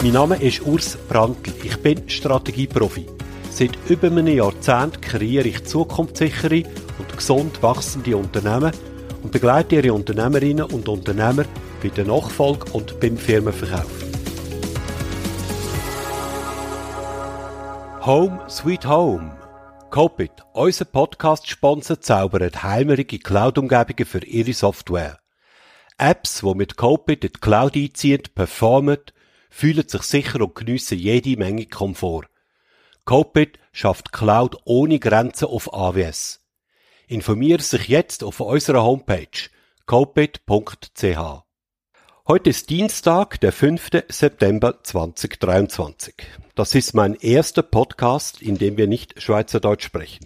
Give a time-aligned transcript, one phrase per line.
[0.00, 1.52] Mein Name ist Urs Brandl.
[1.64, 3.06] Ich bin Strategieprofi.
[3.50, 6.62] Seit über einem Jahrzehnt kreiere ich zukunftssichere
[7.00, 8.70] und gesund wachsende Unternehmen
[9.24, 11.46] und begleite ihre Unternehmerinnen und Unternehmer
[11.82, 13.90] bei der Nachfolge und beim Firmenverkauf.
[18.06, 19.36] Home Sweet Home.
[19.90, 25.18] Copit, unser Podcast-Sponsor, zaubert heimerige Cloud-Umgebungen für ihre Software.
[25.98, 28.98] Apps, die mit Copit in die Cloud einziehen, performen,
[29.58, 32.28] fühlen sich sicher und geniessen jede Menge Komfort.
[33.04, 36.46] Copit schafft Cloud ohne Grenzen auf AWS.
[37.08, 39.50] Informiere sich jetzt auf unserer Homepage
[39.84, 41.42] copit.ch.
[42.28, 44.04] Heute ist Dienstag, der 5.
[44.08, 46.14] September 2023.
[46.54, 50.24] Das ist mein erster Podcast, in dem wir nicht Schweizerdeutsch sprechen.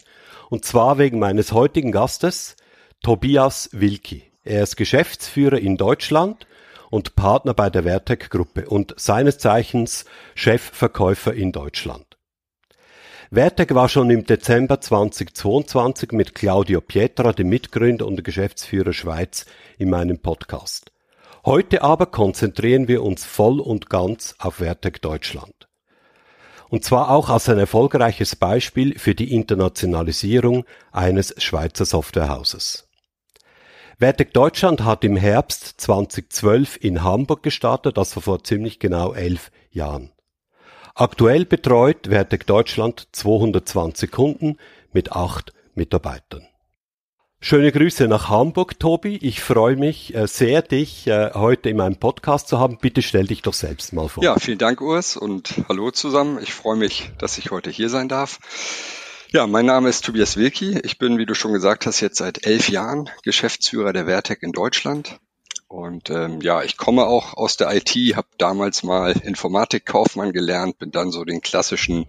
[0.50, 2.56] Und zwar wegen meines heutigen Gastes,
[3.02, 4.24] Tobias Wilki.
[4.44, 6.46] Er ist Geschäftsführer in Deutschland
[6.92, 10.04] und Partner bei der Vertec Gruppe und seines Zeichens
[10.34, 12.18] Chefverkäufer in Deutschland.
[13.32, 19.46] Vertec war schon im Dezember 2022 mit Claudio Pietra, dem Mitgründer und Geschäftsführer Schweiz,
[19.78, 20.92] in meinem Podcast.
[21.46, 25.68] Heute aber konzentrieren wir uns voll und ganz auf Vertec Deutschland.
[26.68, 32.86] Und zwar auch als ein erfolgreiches Beispiel für die Internationalisierung eines Schweizer Softwarehauses.
[34.02, 40.10] Vertec Deutschland hat im Herbst 2012 in Hamburg gestartet, also vor ziemlich genau elf Jahren.
[40.96, 44.56] Aktuell betreut Vertec Deutschland 220 Kunden
[44.92, 46.44] mit acht Mitarbeitern.
[47.38, 49.18] Schöne Grüße nach Hamburg, Tobi.
[49.18, 52.78] Ich freue mich äh, sehr, dich äh, heute in meinem Podcast zu haben.
[52.78, 54.24] Bitte stell dich doch selbst mal vor.
[54.24, 56.40] Ja, vielen Dank, Urs, und hallo zusammen.
[56.42, 58.40] Ich freue mich, dass ich heute hier sein darf.
[59.34, 60.78] Ja, mein Name ist Tobias Wilki.
[60.84, 64.52] Ich bin, wie du schon gesagt hast, jetzt seit elf Jahren Geschäftsführer der Vertec in
[64.52, 65.20] Deutschland.
[65.68, 70.90] Und ähm, ja, ich komme auch aus der IT, habe damals mal Informatikkaufmann gelernt, bin
[70.90, 72.08] dann so den klassischen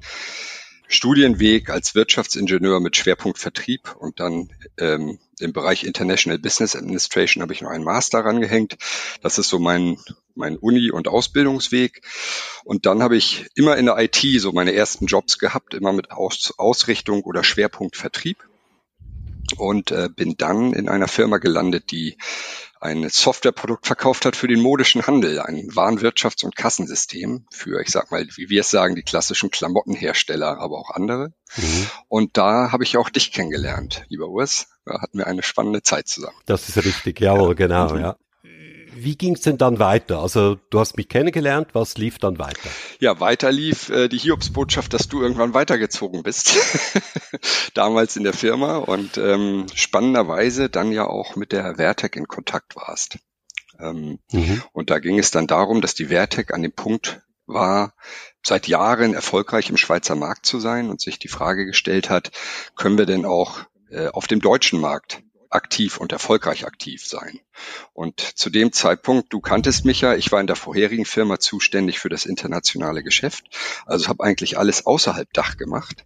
[0.93, 7.53] Studienweg als Wirtschaftsingenieur mit Schwerpunkt Vertrieb und dann ähm, im Bereich International Business Administration habe
[7.53, 8.77] ich noch einen Master rangehängt.
[9.21, 9.97] Das ist so mein,
[10.35, 12.01] mein Uni- und Ausbildungsweg.
[12.63, 16.11] Und dann habe ich immer in der IT so meine ersten Jobs gehabt, immer mit
[16.11, 18.37] Aus Ausrichtung oder Schwerpunkt Vertrieb.
[19.57, 22.17] Und äh, bin dann in einer Firma gelandet, die
[22.83, 28.11] ein Softwareprodukt verkauft hat für den modischen Handel, ein Warenwirtschafts- und Kassensystem für, ich sag
[28.11, 31.33] mal, wie wir es sagen, die klassischen Klamottenhersteller, aber auch andere.
[31.55, 31.87] Mhm.
[32.09, 34.67] Und da habe ich auch dich kennengelernt, lieber Urs.
[34.85, 36.35] Da hatten wir eine spannende Zeit zusammen.
[36.45, 37.53] Das ist richtig, jawohl, ja.
[37.53, 38.17] genau, ja
[39.03, 40.19] wie ging es denn dann weiter?
[40.19, 42.69] Also du hast mich kennengelernt, was lief dann weiter?
[42.99, 46.53] Ja, weiter lief äh, die Hiobsbotschaft, dass du irgendwann weitergezogen bist.
[47.73, 52.75] Damals in der Firma und ähm, spannenderweise dann ja auch mit der Vertec in Kontakt
[52.75, 53.17] warst.
[53.79, 54.63] Ähm, mhm.
[54.71, 57.93] Und da ging es dann darum, dass die Vertec an dem Punkt war,
[58.43, 62.31] seit Jahren erfolgreich im Schweizer Markt zu sein und sich die Frage gestellt hat,
[62.75, 63.59] können wir denn auch
[63.89, 65.22] äh, auf dem deutschen Markt
[65.53, 67.39] aktiv und erfolgreich aktiv sein.
[67.93, 71.99] Und zu dem Zeitpunkt, du kanntest mich ja, ich war in der vorherigen Firma zuständig
[71.99, 73.45] für das internationale Geschäft,
[73.85, 76.05] also habe eigentlich alles außerhalb Dach gemacht.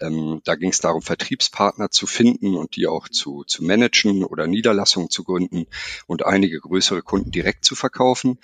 [0.00, 4.46] Ähm, da ging es darum, Vertriebspartner zu finden und die auch zu, zu managen oder
[4.46, 5.66] Niederlassungen zu gründen
[6.06, 8.38] und einige größere Kunden direkt zu verkaufen.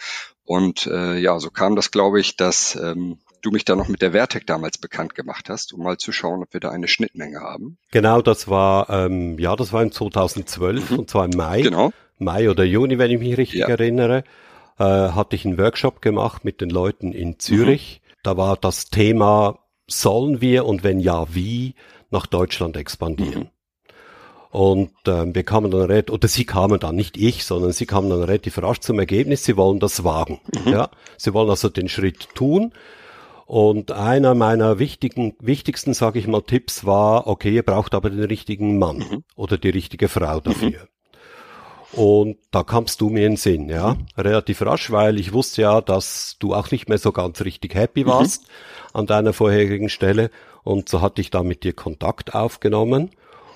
[0.44, 4.02] Und äh, ja, so kam das, glaube ich, dass ähm, du mich da noch mit
[4.02, 7.40] der Vertec damals bekannt gemacht hast, um mal zu schauen, ob wir da eine Schnittmenge
[7.40, 7.78] haben.
[7.90, 10.98] Genau, das war, ähm, ja, das war im 2012 mhm.
[11.00, 11.62] und zwar im Mai.
[11.62, 11.92] Genau.
[12.18, 13.68] Mai oder Juni, wenn ich mich richtig ja.
[13.68, 14.24] erinnere,
[14.78, 18.00] äh, hatte ich einen Workshop gemacht mit den Leuten in Zürich.
[18.02, 18.10] Mhm.
[18.22, 21.74] Da war das Thema, sollen wir und wenn ja, wie
[22.10, 23.42] nach Deutschland expandieren?
[23.42, 23.48] Mhm.
[24.50, 28.08] Und ähm, wir kamen dann relativ, oder sie kamen dann, nicht ich, sondern sie kamen
[28.08, 30.40] dann relativ rasch zum Ergebnis, sie wollen das wagen.
[30.64, 30.72] Mhm.
[30.72, 30.90] Ja?
[31.18, 32.72] Sie wollen also den Schritt tun.
[33.46, 38.24] Und einer meiner wichtigen, wichtigsten, sage ich mal, Tipps war, okay, ihr braucht aber den
[38.24, 39.24] richtigen Mann mhm.
[39.36, 40.70] oder die richtige Frau dafür.
[40.70, 40.88] Mhm.
[41.92, 44.06] Und da kamst du mir in den Sinn, ja, mhm.
[44.16, 48.04] relativ rasch, weil ich wusste ja, dass du auch nicht mehr so ganz richtig happy
[48.04, 48.08] mhm.
[48.08, 48.46] warst
[48.92, 50.30] an deiner vorherigen Stelle.
[50.62, 53.10] Und so hatte ich da mit dir Kontakt aufgenommen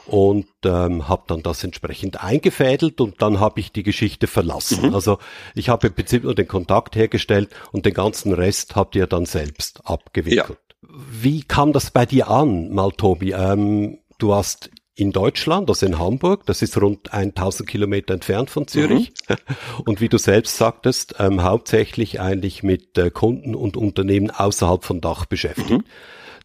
[0.09, 4.89] und ähm, habe dann das entsprechend eingefädelt und dann habe ich die Geschichte verlassen.
[4.89, 4.95] Mhm.
[4.95, 5.19] Also
[5.55, 9.27] ich habe im Prinzip nur den Kontakt hergestellt und den ganzen Rest habt ihr dann
[9.27, 10.49] selbst abgewickelt.
[10.49, 10.89] Ja.
[11.11, 13.33] Wie kam das bei dir an, mal Tobi?
[13.33, 18.67] Ähm, du hast in Deutschland, also in Hamburg, das ist rund 1000 Kilometer entfernt von
[18.67, 19.13] Zürich.
[19.29, 19.37] Mhm.
[19.85, 25.01] Und wie du selbst sagtest, ähm, hauptsächlich eigentlich mit äh, Kunden und Unternehmen außerhalb von
[25.01, 25.71] Dach beschäftigt.
[25.71, 25.85] Mhm.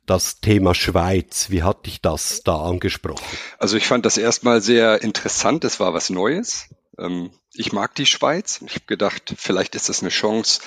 [0.05, 3.23] Das Thema Schweiz, wie hat dich das da angesprochen?
[3.57, 6.69] Also ich fand das erstmal sehr interessant, es war was Neues.
[6.97, 8.61] Ähm, ich mag die Schweiz.
[8.65, 10.61] Ich habe gedacht, vielleicht ist das eine Chance,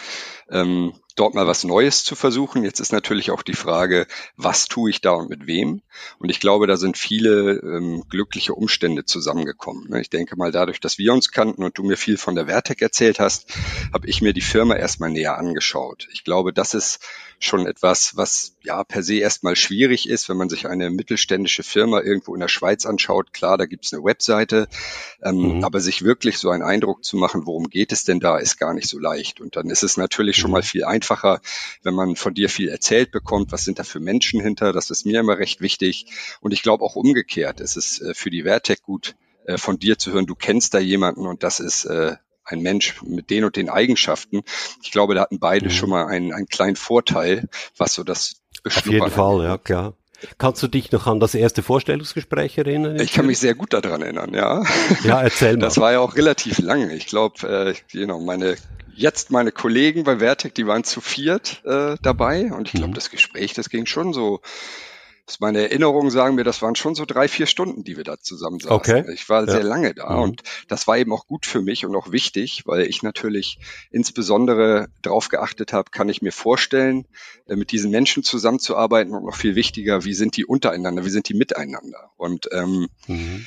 [0.50, 2.62] ähm, dort mal was Neues zu versuchen.
[2.62, 5.82] Jetzt ist natürlich auch die Frage, was tue ich da und mit wem?
[6.18, 9.88] Und ich glaube, da sind viele ähm, glückliche Umstände zusammengekommen.
[9.88, 10.00] Ne?
[10.00, 12.80] Ich denke mal, dadurch, dass wir uns kannten und du mir viel von der Vertec
[12.82, 13.46] erzählt hast,
[13.92, 16.06] habe ich mir die Firma erstmal näher angeschaut.
[16.12, 17.00] Ich glaube, das ist
[17.38, 22.00] schon etwas, was ja per se erstmal schwierig ist, wenn man sich eine mittelständische Firma
[22.00, 23.32] irgendwo in der Schweiz anschaut.
[23.32, 24.68] Klar, da gibt es eine Webseite,
[25.22, 25.64] ähm, mhm.
[25.64, 28.74] aber sich wirklich so einen Eindruck zu machen, worum geht es denn da, ist gar
[28.74, 29.40] nicht so leicht.
[29.40, 30.66] Und dann ist es natürlich schon mal mhm.
[30.66, 31.05] viel einfacher,
[31.82, 35.06] wenn man von dir viel erzählt bekommt, was sind da für Menschen hinter, das ist
[35.06, 36.06] mir immer recht wichtig.
[36.40, 39.16] Und ich glaube auch umgekehrt, es ist äh, für die Vertec gut,
[39.46, 43.02] äh, von dir zu hören, du kennst da jemanden und das ist äh, ein Mensch
[43.02, 44.42] mit den und den Eigenschaften.
[44.82, 45.70] Ich glaube, da hatten beide mhm.
[45.70, 49.94] schon mal einen, einen kleinen Vorteil, was so das Auf jeden Fall, ja, klar.
[50.38, 52.98] Kannst du dich noch an das erste Vorstellungsgespräch erinnern?
[53.00, 54.62] Ich kann mich sehr gut daran erinnern, ja.
[55.04, 55.60] Ja, erzähl mal.
[55.60, 56.90] Das war ja auch relativ lang.
[56.90, 58.56] Ich glaube, äh, genau, meine
[58.96, 62.94] jetzt meine Kollegen bei Vertec, die waren zu viert äh, dabei und ich glaube, mhm.
[62.94, 64.40] das Gespräch, das ging schon so
[65.40, 68.60] meine Erinnerungen sagen mir, das waren schon so drei, vier Stunden, die wir da zusammen
[68.60, 68.76] saßen.
[68.76, 69.04] Okay.
[69.12, 69.52] Ich war ja.
[69.52, 70.22] sehr lange da mhm.
[70.22, 73.58] und das war eben auch gut für mich und auch wichtig, weil ich natürlich
[73.90, 77.06] insbesondere darauf geachtet habe, kann ich mir vorstellen,
[77.48, 81.28] äh, mit diesen Menschen zusammenzuarbeiten und noch viel wichtiger, wie sind die untereinander, wie sind
[81.28, 82.10] die miteinander.
[82.16, 83.46] Und ähm, mhm.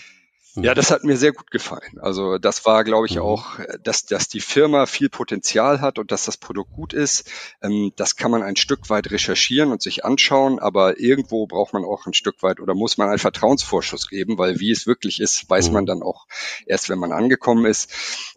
[0.55, 1.99] Ja, das hat mir sehr gut gefallen.
[1.99, 3.21] Also das war, glaube ich, mhm.
[3.21, 7.29] auch, dass, dass die Firma viel Potenzial hat und dass das Produkt gut ist.
[7.61, 11.85] Ähm, das kann man ein Stück weit recherchieren und sich anschauen, aber irgendwo braucht man
[11.85, 15.49] auch ein Stück weit oder muss man einen Vertrauensvorschuss geben, weil wie es wirklich ist,
[15.49, 15.87] weiß man mhm.
[15.87, 16.25] dann auch
[16.65, 17.91] erst, wenn man angekommen ist.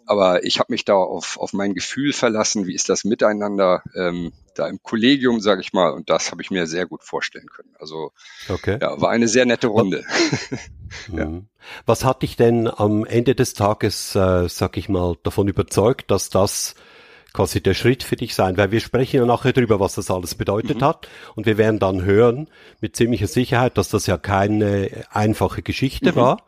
[0.04, 4.32] Aber ich habe mich da auf, auf mein Gefühl verlassen, wie ist das miteinander ähm,
[4.54, 7.74] da im Kollegium, sage ich mal, und das habe ich mir sehr gut vorstellen können.
[7.78, 8.12] Also
[8.48, 8.78] okay.
[8.80, 10.04] ja, war eine sehr nette Runde.
[11.12, 11.26] ja.
[11.26, 11.46] Mhm.
[11.86, 16.28] Was hat dich denn am Ende des Tages, äh, sag ich mal, davon überzeugt, dass
[16.28, 16.74] das
[17.32, 18.56] quasi der Schritt für dich sein?
[18.56, 20.84] Weil wir sprechen ja nachher darüber, was das alles bedeutet mhm.
[20.84, 21.08] hat.
[21.34, 22.48] Und wir werden dann hören,
[22.80, 26.16] mit ziemlicher Sicherheit, dass das ja keine einfache Geschichte mhm.
[26.16, 26.46] war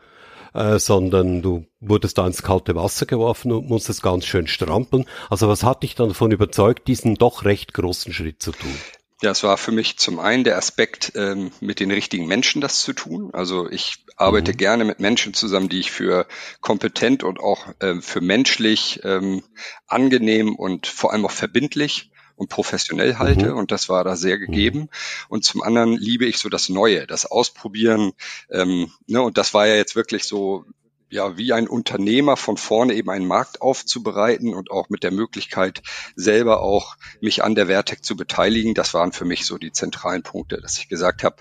[0.55, 5.05] äh, sondern du wurdest da ins kalte Wasser geworfen und musstest ganz schön strampeln.
[5.29, 8.75] Also was hat dich dann davon überzeugt, diesen doch recht großen Schritt zu tun?
[9.23, 12.81] Ja, es war für mich zum einen der Aspekt, ähm, mit den richtigen Menschen das
[12.81, 13.31] zu tun.
[13.33, 14.57] Also ich arbeite mhm.
[14.57, 16.27] gerne mit Menschen zusammen, die ich für
[16.61, 19.43] kompetent und auch ähm, für menschlich ähm,
[19.87, 23.59] angenehm und vor allem auch verbindlich und professionell halte mhm.
[23.59, 24.81] und das war da sehr gegeben.
[24.81, 24.89] Mhm.
[25.29, 28.13] Und zum anderen liebe ich so das Neue, das Ausprobieren.
[28.51, 30.65] Ähm, ne, und das war ja jetzt wirklich so
[31.15, 35.83] ja, wie ein Unternehmer von vorne eben einen Markt aufzubereiten und auch mit der Möglichkeit,
[36.17, 38.75] selber auch mich an der Vertec zu beteiligen.
[38.75, 41.37] Das waren für mich so die zentralen Punkte, dass ich gesagt habe,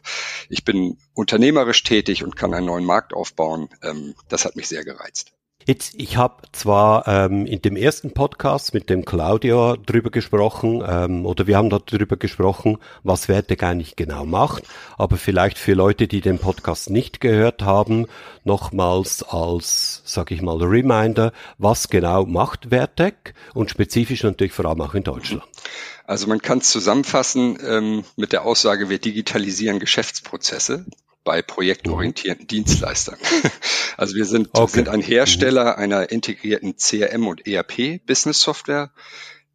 [0.48, 3.70] ich bin unternehmerisch tätig und kann einen neuen Markt aufbauen.
[3.82, 5.34] Ähm, das hat mich sehr gereizt.
[5.66, 11.26] Jetzt, ich habe zwar ähm, in dem ersten Podcast mit dem Claudio drüber gesprochen, ähm,
[11.26, 14.64] oder wir haben dort drüber gesprochen, was Vertec eigentlich genau macht,
[14.98, 18.08] aber vielleicht für Leute, die den Podcast nicht gehört haben,
[18.44, 23.34] nochmals als, sag ich mal, Reminder, was genau macht Vertec?
[23.54, 25.44] Und spezifisch natürlich vor allem auch in Deutschland.
[26.06, 30.86] Also man kann es zusammenfassen ähm, mit der Aussage, wir digitalisieren Geschäftsprozesse
[31.24, 33.18] bei projektorientierten Dienstleistern.
[33.96, 34.72] Also wir sind, okay.
[34.72, 35.84] sind ein Hersteller mhm.
[35.84, 38.90] einer integrierten CRM und ERP Business Software,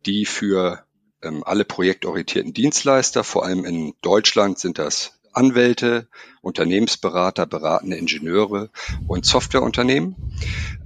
[0.06, 0.84] die für
[1.22, 6.08] ähm, alle projektorientierten Dienstleister, vor allem in Deutschland sind das Anwälte,
[6.40, 8.70] Unternehmensberater, beratende Ingenieure
[9.06, 10.16] und Softwareunternehmen.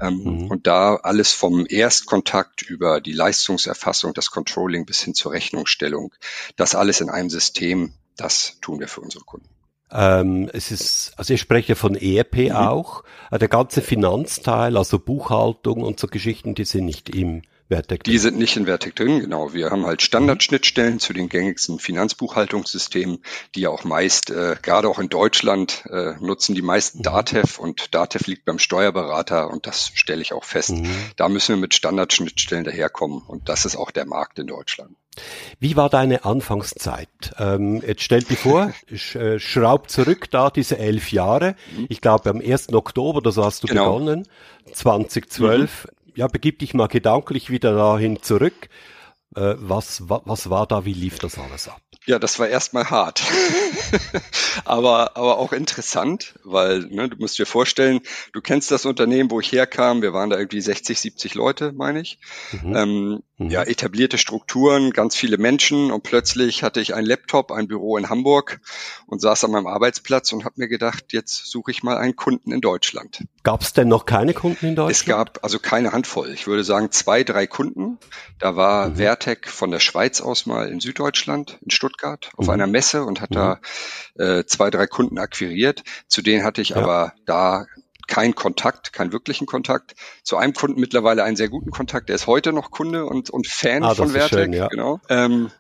[0.01, 0.47] Ähm, mhm.
[0.49, 6.15] Und da alles vom Erstkontakt über die Leistungserfassung, das Controlling bis hin zur Rechnungsstellung,
[6.57, 9.49] das alles in einem System, das tun wir für unsere Kunden.
[9.93, 12.53] Ähm, es ist, also ich spreche von ERP mhm.
[12.53, 13.05] auch.
[13.31, 18.19] Äh, der ganze Finanzteil, also Buchhaltung und so Geschichten, die sind nicht im Vertec Die
[18.19, 19.55] sind nicht in Vertec drin, genau.
[19.55, 23.21] Wir haben halt Standardschnittstellen zu den gängigsten Finanzbuchhaltungssystemen,
[23.55, 27.05] die ja auch meist, äh, gerade auch in Deutschland, äh, nutzen die meisten mhm.
[27.05, 30.71] Datev und Datev liegt beim Steuerberater und das stelle ich auch fest.
[30.71, 30.91] Mhm.
[31.17, 34.97] Da müssen wir mit Standardschnittstellen daherkommen und das ist auch der Markt in Deutschland.
[35.61, 37.09] Wie war deine Anfangszeit?
[37.39, 41.55] Ähm, jetzt stell dir vor, sch, äh, schraub zurück da diese elf Jahre.
[41.77, 41.87] Mhm.
[41.89, 42.73] Ich glaube am 1.
[42.73, 43.99] Oktober, das hast du genau.
[43.99, 44.29] begonnen,
[44.73, 45.85] 2012.
[45.85, 48.69] Mhm ja, begib dich mal gedanklich wieder dahin zurück.
[49.35, 51.81] Äh, was, wa, was war da, wie lief das alles ab?
[52.05, 53.23] Ja, das war erstmal hart,
[54.65, 58.01] aber, aber auch interessant, weil ne, du musst dir vorstellen,
[58.33, 62.01] du kennst das Unternehmen, wo ich herkam, wir waren da irgendwie 60, 70 Leute, meine
[62.01, 62.19] ich.
[62.63, 62.77] Mhm.
[62.77, 63.23] Ähm.
[63.51, 68.09] Ja, etablierte Strukturen, ganz viele Menschen und plötzlich hatte ich einen Laptop, ein Büro in
[68.09, 68.61] Hamburg
[69.07, 72.53] und saß an meinem Arbeitsplatz und habe mir gedacht, jetzt suche ich mal einen Kunden
[72.53, 73.25] in Deutschland.
[73.43, 74.97] Gab es denn noch keine Kunden in Deutschland?
[74.97, 76.31] Es gab also keine Handvoll.
[76.31, 77.99] Ich würde sagen zwei, drei Kunden.
[78.39, 78.97] Da war mhm.
[78.97, 82.53] Vertec von der Schweiz aus mal in Süddeutschland, in Stuttgart Stuttgart auf mhm.
[82.53, 83.35] einer Messe und hat mhm.
[83.35, 83.61] da
[84.17, 85.83] äh, zwei, drei Kunden akquiriert.
[86.09, 86.77] Zu denen hatte ich ja.
[86.77, 87.67] aber da
[88.09, 89.95] keinen Kontakt, keinen wirklichen Kontakt.
[90.23, 92.09] Zu einem Kunden mittlerweile einen sehr guten Kontakt.
[92.09, 94.55] Der ist heute noch Kunde und, und Fan ah, von Vertec.
[94.55, 94.69] Ja.
[94.69, 95.01] Genau.
[95.09, 95.51] Ähm,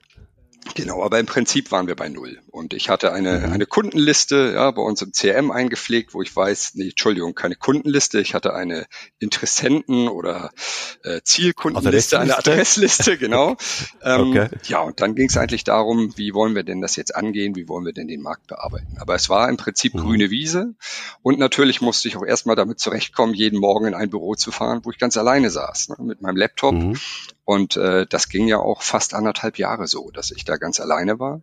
[0.74, 2.40] Genau, aber im Prinzip waren wir bei Null.
[2.50, 3.52] Und ich hatte eine, mhm.
[3.52, 8.20] eine Kundenliste ja, bei uns im CRM eingepflegt, wo ich weiß, nee, Entschuldigung, keine Kundenliste.
[8.20, 8.86] Ich hatte eine
[9.20, 10.50] Interessenten- oder
[11.02, 13.56] äh, Zielkundenliste, eine Adressliste, genau.
[14.02, 14.48] ähm, okay.
[14.66, 17.68] Ja, und dann ging es eigentlich darum, wie wollen wir denn das jetzt angehen, wie
[17.68, 18.96] wollen wir denn den Markt bearbeiten.
[18.98, 20.00] Aber es war im Prinzip mhm.
[20.00, 20.74] grüne Wiese.
[21.22, 24.80] Und natürlich musste ich auch erstmal damit zurechtkommen, jeden Morgen in ein Büro zu fahren,
[24.84, 26.74] wo ich ganz alleine saß, ne, mit meinem Laptop.
[26.74, 26.98] Mhm.
[27.52, 31.18] Und äh, das ging ja auch fast anderthalb Jahre so, dass ich da ganz alleine
[31.18, 31.42] war.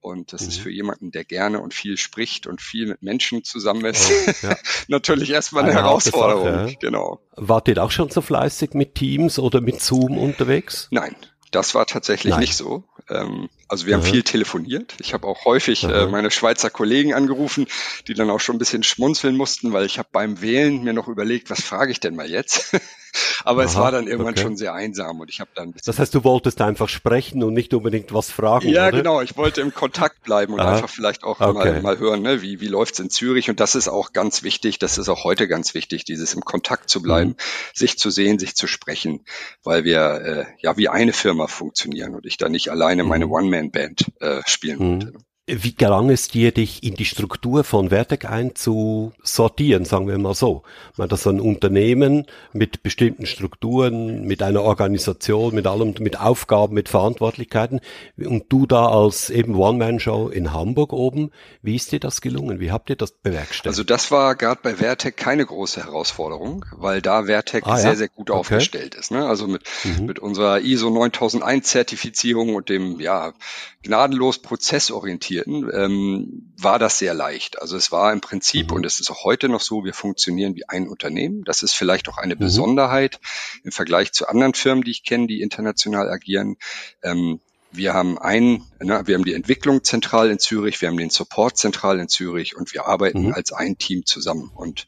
[0.00, 0.48] Und das mhm.
[0.48, 4.46] ist für jemanden, der gerne und viel spricht und viel mit Menschen zusammen ist, oh,
[4.46, 4.56] ja.
[4.88, 6.44] natürlich erstmal eine, eine Herausforderung.
[6.46, 6.76] Sache, ja.
[6.80, 7.20] Genau.
[7.36, 10.88] Wart ihr auch schon so fleißig mit Teams oder mit Zoom unterwegs?
[10.90, 11.14] Nein,
[11.50, 12.40] das war tatsächlich Nein.
[12.40, 12.84] nicht so.
[13.10, 14.94] Ähm, also wir haben viel telefoniert.
[14.98, 17.66] Ich habe auch häufig äh, meine Schweizer Kollegen angerufen,
[18.08, 21.08] die dann auch schon ein bisschen schmunzeln mussten, weil ich habe beim Wählen mir noch
[21.08, 22.74] überlegt, was frage ich denn mal jetzt?
[23.44, 24.42] Aber Aha, es war dann irgendwann okay.
[24.42, 25.74] schon sehr einsam und ich habe dann.
[25.84, 28.68] Das heißt, du wolltest einfach sprechen und nicht unbedingt was fragen.
[28.68, 28.98] Ja, oder?
[28.98, 29.20] genau.
[29.20, 30.74] Ich wollte im Kontakt bleiben und Aha.
[30.74, 31.52] einfach vielleicht auch okay.
[31.52, 33.50] mal, mal hören, ne, wie wie läuft's in Zürich.
[33.50, 34.78] Und das ist auch ganz wichtig.
[34.78, 37.36] Das ist auch heute ganz wichtig, dieses im Kontakt zu bleiben, mhm.
[37.74, 39.24] sich zu sehen, sich zu sprechen,
[39.62, 43.32] weil wir äh, ja wie eine Firma funktionieren und ich da nicht alleine meine mhm.
[43.32, 45.02] One-Man-Band äh, spielen mhm.
[45.02, 45.18] wollte.
[45.46, 50.62] Wie gelang es dir, dich in die Struktur von Vertec einzusortieren, sagen wir mal so?
[50.96, 52.24] Man das ein Unternehmen
[52.54, 57.82] mit bestimmten Strukturen, mit einer Organisation, mit allem, mit Aufgaben, mit Verantwortlichkeiten
[58.16, 61.30] und du da als eben One-Man-Show in Hamburg oben.
[61.60, 62.58] Wie ist dir das gelungen?
[62.58, 63.66] Wie habt ihr das bewerkstelligt?
[63.66, 67.96] Also das war gerade bei Vertec keine große Herausforderung, weil da Vertec ah, sehr, ja?
[67.96, 68.38] sehr gut okay.
[68.38, 69.10] aufgestellt ist.
[69.10, 69.26] Ne?
[69.26, 70.06] Also mit, mhm.
[70.06, 73.34] mit unserer ISO 9001 Zertifizierung und dem, ja,
[73.82, 77.60] gnadenlos prozessorientierten, ähm, war das sehr leicht.
[77.60, 78.76] Also es war im Prinzip, mhm.
[78.76, 81.44] und es ist auch heute noch so, wir funktionieren wie ein Unternehmen.
[81.44, 82.40] Das ist vielleicht auch eine mhm.
[82.40, 83.20] Besonderheit
[83.62, 86.56] im Vergleich zu anderen Firmen, die ich kenne, die international agieren.
[87.02, 87.40] Ähm,
[87.72, 91.56] wir haben ein, ne, wir haben die Entwicklung zentral in Zürich, wir haben den Support
[91.56, 93.34] zentral in Zürich und wir arbeiten mhm.
[93.34, 94.50] als ein Team zusammen.
[94.54, 94.86] Und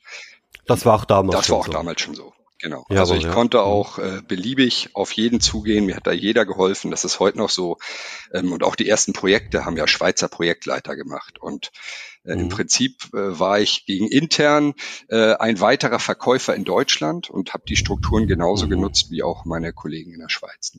[0.67, 1.39] das war auch damals.
[1.39, 1.73] Das war auch so.
[1.73, 2.33] damals schon so.
[2.59, 2.87] Genau.
[2.89, 3.33] Jawohl, also ich ja.
[3.33, 3.65] konnte mhm.
[3.65, 5.87] auch äh, beliebig auf jeden zugehen.
[5.87, 6.91] Mir hat da jeder geholfen.
[6.91, 7.77] Das ist heute noch so.
[8.33, 11.39] Ähm, und auch die ersten Projekte haben ja Schweizer Projektleiter gemacht.
[11.39, 11.71] Und
[12.25, 12.43] äh, mhm.
[12.43, 14.75] im Prinzip äh, war ich gegen intern
[15.09, 18.71] äh, ein weiterer Verkäufer in Deutschland und habe die Strukturen genauso mhm.
[18.71, 20.79] genutzt wie auch meine Kollegen in der Schweiz.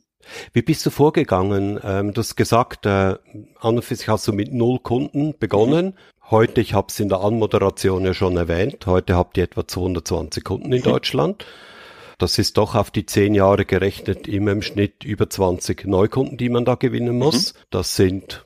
[0.53, 1.79] Wie bist du vorgegangen?
[1.84, 3.17] Ähm, du hast gesagt, äh, an
[3.60, 5.88] und für sich hast du mit null Kunden begonnen.
[5.88, 5.93] Mhm.
[6.29, 10.43] Heute, ich habe es in der Anmoderation ja schon erwähnt, heute habt ihr etwa 220
[10.43, 11.46] Kunden in Deutschland.
[12.17, 16.50] Das ist doch auf die zehn Jahre gerechnet immer im Schnitt über 20 Neukunden, die
[16.50, 17.53] man da gewinnen muss.
[17.53, 17.57] Mhm.
[17.69, 18.45] Das sind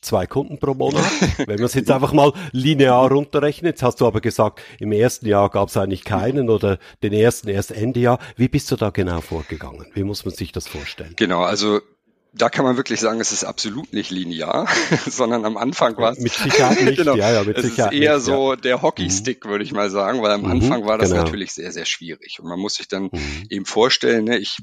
[0.00, 1.04] zwei Kunden pro Monat.
[1.38, 5.26] Wenn man es jetzt einfach mal linear runterrechnet, jetzt hast du aber gesagt, im ersten
[5.26, 8.18] Jahr gab es eigentlich keinen oder den ersten erst Ende Jahr.
[8.36, 9.86] Wie bist du da genau vorgegangen?
[9.94, 11.14] Wie muss man sich das vorstellen?
[11.16, 11.80] Genau, also
[12.38, 14.68] da kann man wirklich sagen, es ist absolut nicht linear,
[15.06, 16.96] sondern am Anfang war es mit Sicherheit nicht.
[16.96, 18.56] genau, ja, ja, mit es Sicherheit ist eher nicht, so ja.
[18.56, 19.50] der Hockeystick, mhm.
[19.50, 21.24] würde ich mal sagen, weil am mhm, Anfang war das genau.
[21.24, 23.46] natürlich sehr sehr schwierig und man muss sich dann mhm.
[23.50, 24.58] eben vorstellen, ne, ich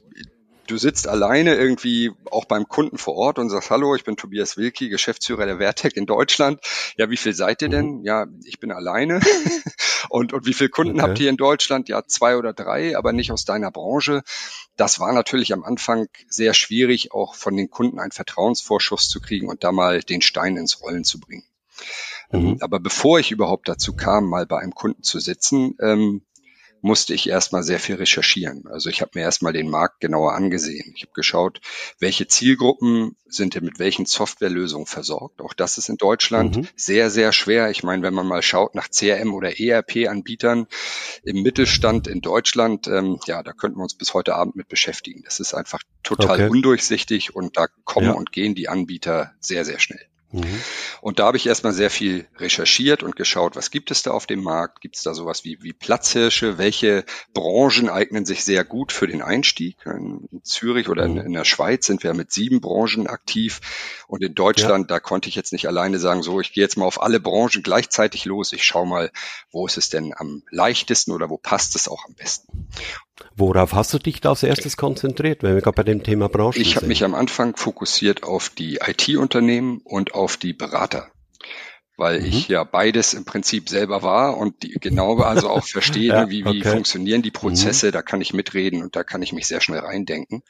[0.68, 4.58] du sitzt alleine irgendwie auch beim Kunden vor Ort und sagst, hallo, ich bin Tobias
[4.58, 6.60] Wilki, Geschäftsführer der Vertec in Deutschland.
[6.98, 8.00] Ja, wie viel seid ihr denn?
[8.00, 8.04] Mhm.
[8.04, 9.20] Ja, ich bin alleine.
[10.10, 11.02] und, und wie viele Kunden okay.
[11.02, 11.90] habt ihr in Deutschland?
[11.90, 14.24] Ja, zwei oder drei, aber nicht aus deiner Branche.
[14.78, 19.48] Das war natürlich am Anfang sehr schwierig, auch von den Kunden einen Vertrauensvorschuss zu kriegen
[19.48, 21.46] und da mal den Stein ins Rollen zu bringen.
[22.32, 22.58] Mhm.
[22.62, 26.24] Aber bevor ich überhaupt dazu kam, mal bei einem Kunden zu sitzen, ähm,
[26.86, 28.68] musste ich erstmal sehr viel recherchieren.
[28.68, 30.94] Also ich habe mir erstmal den Markt genauer angesehen.
[30.96, 31.60] Ich habe geschaut,
[31.98, 35.42] welche Zielgruppen sind denn mit welchen Softwarelösungen versorgt.
[35.42, 36.68] Auch das ist in Deutschland mhm.
[36.76, 37.72] sehr, sehr schwer.
[37.72, 40.68] Ich meine, wenn man mal schaut nach CRM oder ERP-Anbietern
[41.24, 45.24] im Mittelstand in Deutschland, ähm, ja, da könnten wir uns bis heute Abend mit beschäftigen.
[45.26, 46.50] Das ist einfach total okay.
[46.50, 48.14] undurchsichtig und da kommen ja.
[48.14, 50.06] und gehen die Anbieter sehr, sehr schnell.
[50.36, 50.62] Mhm.
[51.02, 54.26] Und da habe ich erstmal sehr viel recherchiert und geschaut, was gibt es da auf
[54.26, 54.82] dem Markt?
[54.82, 56.58] Gibt es da sowas wie, wie Platzhirsche?
[56.58, 59.78] Welche Branchen eignen sich sehr gut für den Einstieg?
[59.86, 61.22] In Zürich oder in, mhm.
[61.22, 63.62] in der Schweiz sind wir mit sieben Branchen aktiv.
[64.08, 64.96] Und in Deutschland, ja.
[64.96, 67.64] da konnte ich jetzt nicht alleine sagen, so, ich gehe jetzt mal auf alle Branchen
[67.64, 68.54] gleichzeitig los.
[68.54, 69.12] Ich schaue mal,
[69.52, 72.68] wo ist es denn am leichtesten oder wo passt es auch am besten.
[73.36, 76.60] Worauf hast du dich da als erstes konzentriert, wenn wir gerade bei dem Thema Branchen
[76.60, 81.10] Ich habe mich am Anfang fokussiert auf die IT-Unternehmen und auf die Berater
[81.98, 82.26] weil mhm.
[82.26, 86.44] ich ja beides im Prinzip selber war und die, genau also auch verstehe, ja, wie,
[86.44, 86.72] wie okay.
[86.72, 87.92] funktionieren die Prozesse, mhm.
[87.92, 90.44] da kann ich mitreden und da kann ich mich sehr schnell reindenken.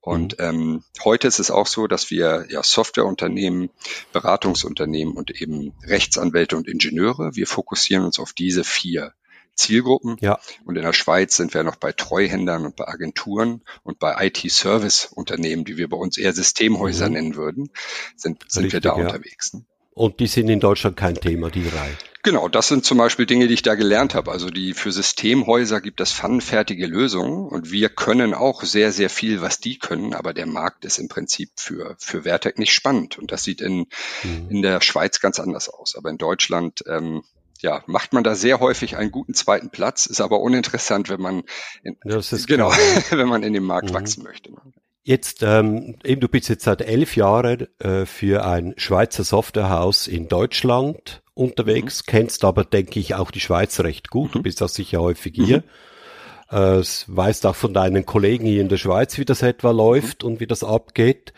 [0.00, 0.44] Und mhm.
[0.44, 3.70] ähm, heute ist es auch so, dass wir ja Softwareunternehmen,
[4.12, 9.14] Beratungsunternehmen und eben Rechtsanwälte und Ingenieure, wir fokussieren uns auf diese vier
[9.54, 10.16] Zielgruppen.
[10.20, 10.38] Ja.
[10.64, 15.64] Und in der Schweiz sind wir noch bei Treuhändern und bei Agenturen und bei IT-Service-Unternehmen,
[15.64, 17.12] die wir bei uns eher Systemhäuser mhm.
[17.12, 17.70] nennen würden,
[18.16, 19.04] sind, sind Richtig, wir da ja.
[19.06, 19.54] unterwegs.
[19.54, 19.64] Ne?
[19.94, 21.90] Und die sind in Deutschland kein Thema, die drei.
[22.24, 24.30] Genau, das sind zum Beispiel Dinge, die ich da gelernt habe.
[24.30, 29.40] Also die für Systemhäuser gibt es pfannenfertige Lösungen und wir können auch sehr, sehr viel,
[29.40, 33.18] was die können, aber der Markt ist im Prinzip für, für Vertec nicht spannend.
[33.18, 33.86] Und das sieht in,
[34.22, 34.48] mhm.
[34.48, 35.96] in der Schweiz ganz anders aus.
[35.96, 37.24] Aber in Deutschland ähm,
[37.62, 41.42] ja, macht man da sehr häufig einen guten zweiten Platz, ist aber uninteressant, wenn man
[41.82, 41.96] in,
[42.46, 42.70] genau,
[43.10, 43.94] wenn man in dem Markt mhm.
[43.94, 44.50] wachsen möchte.
[45.04, 50.28] Jetzt, ähm, eben du bist jetzt seit elf Jahren äh, für ein Schweizer Softwarehaus in
[50.28, 52.10] Deutschland unterwegs, mhm.
[52.10, 54.30] kennst aber, denke ich, auch die Schweiz recht gut.
[54.30, 54.32] Mhm.
[54.38, 55.64] Du bist auch sicher häufig hier.
[56.52, 60.28] Äh, weißt auch von deinen Kollegen hier in der Schweiz, wie das etwa läuft mhm.
[60.28, 61.32] und wie das abgeht.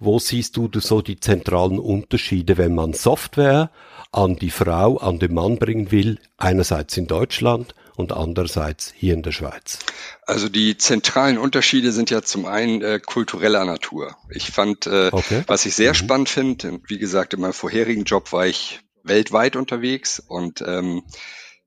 [0.00, 3.70] Wo siehst du so die zentralen Unterschiede, wenn man Software
[4.10, 9.22] an die Frau, an den Mann bringen will, einerseits in Deutschland und andererseits hier in
[9.22, 9.80] der Schweiz?
[10.22, 14.16] Also die zentralen Unterschiede sind ja zum einen äh, kultureller Natur.
[14.30, 15.42] Ich fand, äh, okay.
[15.46, 15.96] was ich sehr mhm.
[15.96, 21.02] spannend finde, wie gesagt, in meinem vorherigen Job war ich weltweit unterwegs und ähm,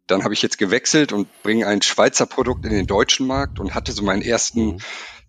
[0.07, 3.75] dann habe ich jetzt gewechselt und bringe ein Schweizer Produkt in den deutschen Markt und
[3.75, 4.77] hatte so meinen ersten mhm.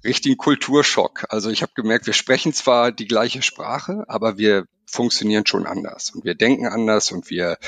[0.04, 1.26] richtigen Kulturschock.
[1.28, 6.10] Also ich habe gemerkt, wir sprechen zwar die gleiche Sprache, aber wir funktionieren schon anders
[6.10, 7.58] und wir denken anders und wir,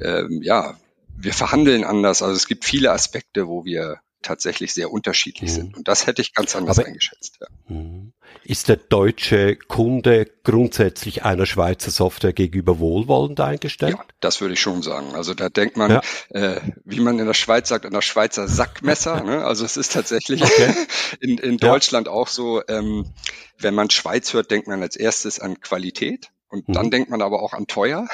[0.00, 0.76] ähm, ja,
[1.16, 2.22] wir verhandeln anders.
[2.22, 5.54] Also es gibt viele Aspekte, wo wir tatsächlich sehr unterschiedlich mhm.
[5.54, 5.76] sind.
[5.76, 7.38] Und das hätte ich ganz anders Aber, eingeschätzt.
[7.40, 7.46] Ja.
[7.68, 8.12] Mhm.
[8.44, 13.96] Ist der deutsche Kunde grundsätzlich einer Schweizer Software gegenüber wohlwollend eingestellt?
[13.96, 15.14] Ja, das würde ich schon sagen.
[15.14, 16.02] Also da denkt man, ja.
[16.30, 19.20] äh, wie man in der Schweiz sagt, an der Schweizer Sackmesser.
[19.24, 19.44] ne?
[19.44, 20.74] Also es ist tatsächlich okay.
[21.20, 22.12] in, in Deutschland ja.
[22.12, 23.12] auch so, ähm,
[23.58, 26.30] wenn man Schweiz hört, denkt man als erstes an Qualität.
[26.50, 26.90] Und dann mhm.
[26.90, 28.08] denkt man aber auch an teuer.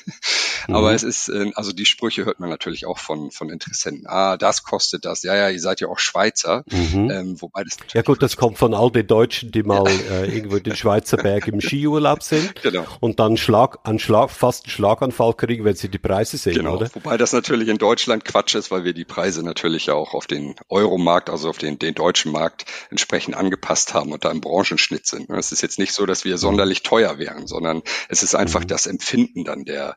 [0.68, 0.94] aber mhm.
[0.94, 4.06] es ist, äh, also die Sprüche hört man natürlich auch von, von Interessenten.
[4.06, 5.22] Ah, das kostet das.
[5.22, 6.64] Ja, ja, ihr seid ja auch Schweizer.
[6.70, 7.10] Mhm.
[7.10, 10.16] Ähm, wobei das ja gut, das kommt von all den Deutschen, die mal ja.
[10.16, 12.54] äh, irgendwo in den Schweizer Berg im Skiurlaub sind.
[12.62, 12.84] Genau.
[13.00, 16.76] Und dann Schlag, an Schlag, fast einen Schlaganfall kriegen, wenn sie die Preise sehen, genau.
[16.76, 16.90] oder?
[16.92, 20.54] Wobei das natürlich in Deutschland Quatsch ist, weil wir die Preise natürlich auch auf den
[20.68, 25.30] Euromarkt, also auf den, den deutschen Markt entsprechend angepasst haben und da im Branchenschnitt sind.
[25.30, 28.62] Es ist jetzt nicht so, dass wir sonderlich teuer wären, sondern sondern es ist einfach
[28.62, 28.68] mhm.
[28.68, 29.96] das Empfinden dann der,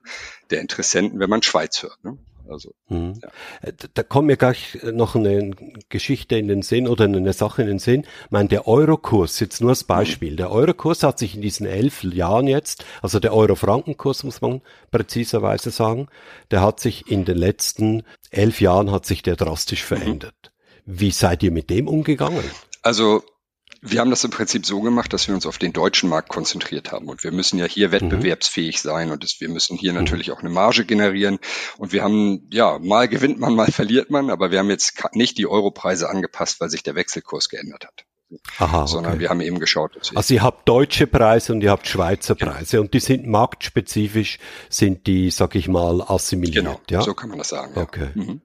[0.50, 2.04] der Interessenten, wenn man Schweiz hört.
[2.04, 2.18] Ne?
[2.50, 3.20] Also, mhm.
[3.22, 3.30] ja.
[3.62, 5.52] Äh, da kommt mir gleich noch eine
[5.90, 8.02] Geschichte in den Sinn oder eine Sache in den Sinn.
[8.26, 10.34] Ich meine, der Eurokurs, jetzt nur als Beispiel.
[10.34, 10.38] Mhm.
[10.38, 15.72] Der Eurokurs hat sich in diesen elf Jahren jetzt, also der Euro-Franken-Kurs muss man präziserweise
[15.72, 16.08] sagen,
[16.52, 19.96] der hat sich in den letzten elf Jahren hat sich der drastisch mhm.
[19.96, 20.36] verändert.
[20.86, 21.00] Mhm.
[21.00, 22.44] Wie seid ihr mit dem umgegangen?
[22.82, 23.24] Also
[23.86, 26.94] wir haben das im Prinzip so gemacht, dass wir uns auf den deutschen Markt konzentriert
[26.94, 27.10] haben.
[27.10, 30.00] Und wir müssen ja hier wettbewerbsfähig sein und das, wir müssen hier mhm.
[30.00, 31.38] natürlich auch eine Marge generieren.
[31.78, 35.38] Und wir haben, ja, mal gewinnt man, mal verliert man, aber wir haben jetzt nicht
[35.38, 38.06] die Europreise angepasst, weil sich der Wechselkurs geändert hat.
[38.58, 39.22] Aha, sondern okay.
[39.22, 40.00] wir haben eben geschaut.
[40.16, 42.54] also ihr habt deutsche Preise und ihr habt Schweizer genau.
[42.54, 46.66] Preise und die sind marktspezifisch, sind die, sag ich mal, assimiliert.
[46.66, 47.02] Genau, ja?
[47.02, 47.74] so kann man das sagen.
[47.76, 48.10] Okay.
[48.16, 48.24] Ja.
[48.24, 48.42] Mhm.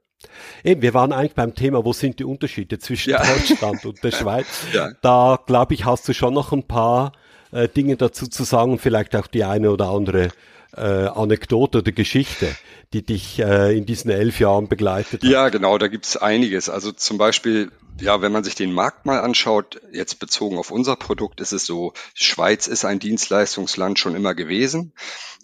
[0.64, 3.22] Eben, wir waren eigentlich beim Thema, wo sind die Unterschiede zwischen ja.
[3.24, 4.46] Deutschland und der Schweiz.
[4.72, 4.90] Ja.
[5.02, 7.12] Da, glaube ich, hast du schon noch ein paar
[7.52, 10.28] äh, Dinge dazu zu sagen, vielleicht auch die eine oder andere
[10.76, 12.54] äh, Anekdote oder Geschichte,
[12.92, 15.30] die dich äh, in diesen elf Jahren begleitet hat.
[15.30, 16.68] Ja, genau, da gibt's einiges.
[16.68, 20.96] Also zum Beispiel ja, wenn man sich den Markt mal anschaut, jetzt bezogen auf unser
[20.96, 24.92] Produkt, ist es so, Schweiz ist ein Dienstleistungsland schon immer gewesen.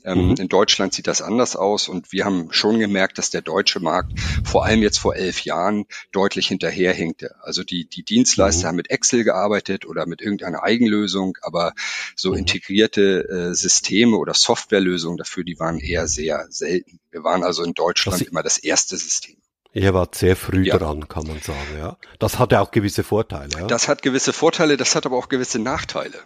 [0.05, 0.35] Ähm, mhm.
[0.37, 4.13] In Deutschland sieht das anders aus und wir haben schon gemerkt, dass der deutsche Markt
[4.45, 7.35] vor allem jetzt vor elf Jahren deutlich hinterherhinkte.
[7.41, 8.69] Also die, die Dienstleister mhm.
[8.69, 11.73] haben mit Excel gearbeitet oder mit irgendeiner Eigenlösung, aber
[12.17, 12.39] so mhm.
[12.39, 17.01] integrierte äh, Systeme oder Softwarelösungen dafür, die waren eher sehr selten.
[17.11, 19.37] Wir waren also in Deutschland immer das erste System.
[19.77, 20.79] Ihr wart sehr früh ja.
[20.79, 21.97] dran, kann man sagen, ja.
[22.21, 23.67] Das hatte auch gewisse Vorteile, ja.
[23.67, 26.17] Das hat gewisse Vorteile, das hat aber auch gewisse Nachteile.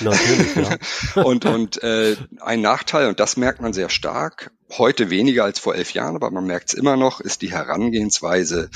[0.00, 1.22] Natürlich, ja.
[1.22, 5.74] und und äh, ein Nachteil, und das merkt man sehr stark, heute weniger als vor
[5.74, 8.68] elf Jahren, aber man merkt es immer noch, ist die Herangehensweise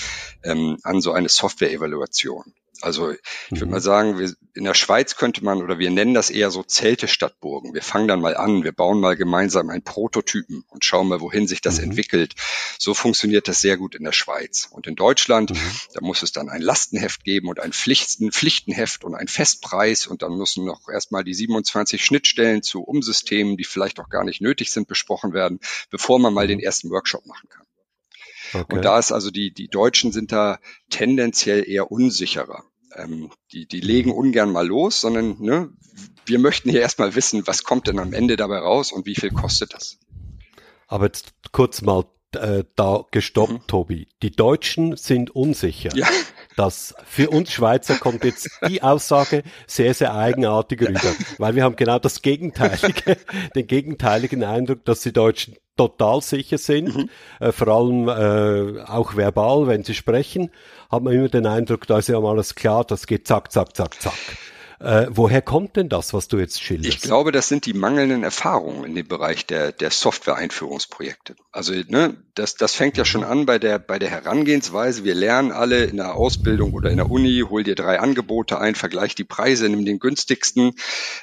[0.42, 2.54] ähm, an so eine Software-Evaluation.
[2.84, 3.18] Also ich
[3.50, 3.70] würde mhm.
[3.72, 7.08] mal sagen, wir, in der Schweiz könnte man oder wir nennen das eher so Zelte
[7.08, 7.72] statt Burgen.
[7.72, 11.48] Wir fangen dann mal an, wir bauen mal gemeinsam einen Prototypen und schauen mal, wohin
[11.48, 11.84] sich das mhm.
[11.84, 12.34] entwickelt.
[12.78, 14.68] So funktioniert das sehr gut in der Schweiz.
[14.70, 15.70] Und in Deutschland, mhm.
[15.94, 20.20] da muss es dann ein Lastenheft geben und ein Pflichten, Pflichtenheft und ein Festpreis und
[20.20, 24.70] dann müssen noch erstmal die 27 Schnittstellen zu Umsystemen, die vielleicht auch gar nicht nötig
[24.70, 25.58] sind, besprochen werden,
[25.90, 26.64] bevor man mal den mhm.
[26.64, 27.64] ersten Workshop machen kann.
[28.52, 28.76] Okay.
[28.76, 30.58] Und da ist also die, die Deutschen sind da
[30.90, 32.64] tendenziell eher unsicherer.
[32.96, 35.70] Ähm, die, die legen ungern mal los, sondern ne,
[36.26, 39.30] wir möchten hier erstmal wissen, was kommt denn am Ende dabei raus und wie viel
[39.30, 39.98] kostet das.
[40.86, 42.04] Aber jetzt kurz mal
[42.36, 43.66] äh, da gestoppt, mhm.
[43.66, 44.08] Tobi.
[44.22, 45.90] Die Deutschen sind unsicher.
[45.94, 46.06] Ja.
[46.56, 51.76] Das für uns Schweizer kommt jetzt die Aussage sehr, sehr eigenartig rüber, weil wir haben
[51.76, 53.16] genau das gegenteilige,
[53.56, 57.10] den gegenteiligen Eindruck, dass die Deutschen total sicher sind, mhm.
[57.40, 60.50] äh, vor allem äh, auch verbal, wenn sie sprechen,
[60.90, 63.76] hat man immer den Eindruck, da ist ja mal alles klar, das geht zack, zack,
[63.76, 64.14] zack, zack.
[64.84, 66.94] Äh, woher kommt denn das, was du jetzt schilderst?
[66.94, 71.36] Ich glaube, das sind die mangelnden Erfahrungen in dem Bereich der, der Software-Einführungsprojekte.
[71.52, 75.04] Also ne, das, das fängt ja schon an bei der, bei der Herangehensweise.
[75.04, 78.74] Wir lernen alle in der Ausbildung oder in der Uni, hol dir drei Angebote ein,
[78.74, 80.72] vergleich die Preise, nimm den günstigsten.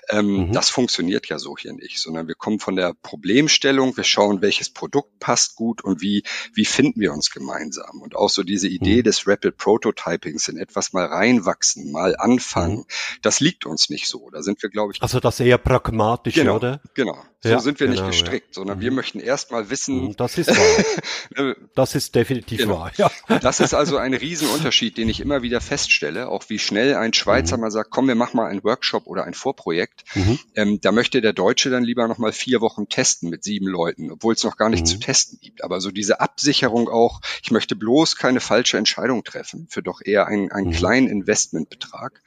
[0.10, 0.54] Ähm, mhm.
[0.54, 4.70] Das funktioniert ja so hier nicht, sondern wir kommen von der Problemstellung, wir schauen, welches
[4.72, 8.02] Produkt passt gut und wie, wie finden wir uns gemeinsam.
[8.02, 9.04] Und auch so diese Idee mhm.
[9.04, 12.78] des Rapid Prototypings in etwas mal reinwachsen, mal anfangen.
[12.78, 12.86] Mhm.
[13.22, 14.30] Das liegt liegt uns nicht so.
[14.30, 15.02] Da sind wir, glaube ich.
[15.02, 16.82] Also das eher pragmatisch, genau, oder?
[16.94, 17.18] Genau.
[17.44, 18.54] So ja, sind wir genau, nicht gestrickt, ja.
[18.54, 18.82] sondern mhm.
[18.82, 20.10] wir möchten erstmal wissen.
[20.10, 21.56] Mhm, das ist wahr.
[21.76, 22.80] das ist definitiv genau.
[22.80, 22.92] wahr.
[22.98, 23.12] Ja.
[23.40, 27.58] Das ist also ein Riesenunterschied, den ich immer wieder feststelle, auch wie schnell ein Schweizer
[27.58, 27.62] mhm.
[27.62, 30.04] mal sagt, komm, wir machen mal einen Workshop oder ein Vorprojekt.
[30.14, 30.40] Mhm.
[30.56, 34.36] Ähm, da möchte der Deutsche dann lieber nochmal vier Wochen testen mit sieben Leuten, obwohl
[34.36, 35.02] es noch gar nichts zu mhm.
[35.02, 35.64] testen gibt.
[35.64, 40.28] Aber so diese Absicherung auch, ich möchte bloß keine falsche Entscheidung treffen für doch eher
[40.28, 40.74] einen, einen mhm.
[40.74, 42.22] kleinen Investmentbetrag.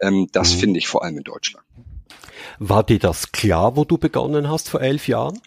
[0.00, 1.64] Ähm, das finde ich vor allem in Deutschland.
[2.58, 5.40] War dir das klar, wo du begonnen hast vor elf Jahren?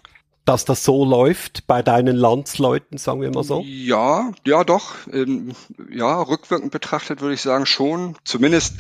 [0.43, 3.61] Dass das so läuft bei deinen Landsleuten, sagen wir mal so?
[3.63, 4.95] Ja, ja doch.
[5.11, 5.53] Ähm,
[5.91, 8.17] ja, rückwirkend betrachtet würde ich sagen schon.
[8.23, 8.73] Zumindest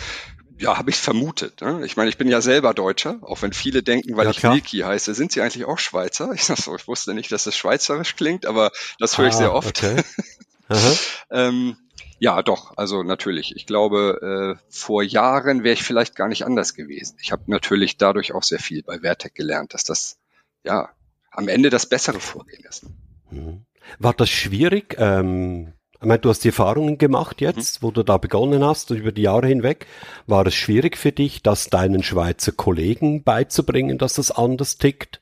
[0.61, 1.61] ja, habe ich vermutet.
[1.61, 1.85] Ne?
[1.85, 4.79] Ich meine, ich bin ja selber Deutscher, auch wenn viele denken, weil ja, ich Wilki
[4.79, 6.31] heiße, sind sie eigentlich auch Schweizer?
[6.33, 9.37] Ich sag so, ich wusste nicht, dass es schweizerisch klingt, aber das höre ich ah,
[9.37, 9.83] sehr oft.
[9.83, 10.03] Okay.
[11.31, 11.77] ähm,
[12.21, 13.55] ja, doch, also natürlich.
[13.55, 17.17] Ich glaube, äh, vor Jahren wäre ich vielleicht gar nicht anders gewesen.
[17.19, 20.19] Ich habe natürlich dadurch auch sehr viel bei Vertec gelernt, dass das
[20.63, 20.89] ja
[21.31, 22.85] am Ende das bessere Vorgehen ist.
[23.31, 23.65] Mhm.
[23.97, 24.97] War das schwierig?
[24.99, 27.87] Ähm, ich meine, du hast die Erfahrungen gemacht jetzt, mhm.
[27.87, 29.87] wo du da begonnen hast, über die Jahre hinweg.
[30.27, 35.19] War es schwierig für dich, das deinen Schweizer Kollegen beizubringen, dass das anders tickt?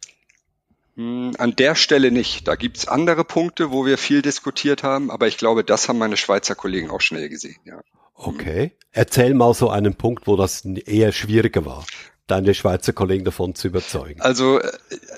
[0.99, 2.45] Hm, an der Stelle nicht.
[2.49, 6.17] Da gibt's andere Punkte, wo wir viel diskutiert haben, aber ich glaube, das haben meine
[6.17, 7.55] Schweizer Kollegen auch schnell gesehen.
[7.63, 7.79] Ja.
[8.15, 8.73] Okay.
[8.91, 11.85] Erzähl mal so einen Punkt, wo das eher schwieriger war
[12.29, 14.21] deine Schweizer Kollegen davon zu überzeugen?
[14.21, 14.71] Also äh,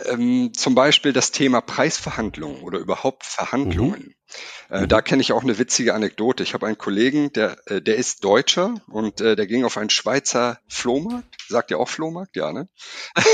[0.09, 3.99] ähm, zum Beispiel das Thema Preisverhandlungen oder überhaupt Verhandlungen.
[3.99, 4.15] Mhm.
[4.69, 4.87] Äh, mhm.
[4.87, 6.43] Da kenne ich auch eine witzige Anekdote.
[6.43, 9.89] Ich habe einen Kollegen, der, äh, der ist Deutscher und äh, der ging auf einen
[9.89, 11.35] Schweizer Flohmarkt.
[11.47, 12.35] Sagt ihr auch Flohmarkt?
[12.35, 12.69] Ja, ne?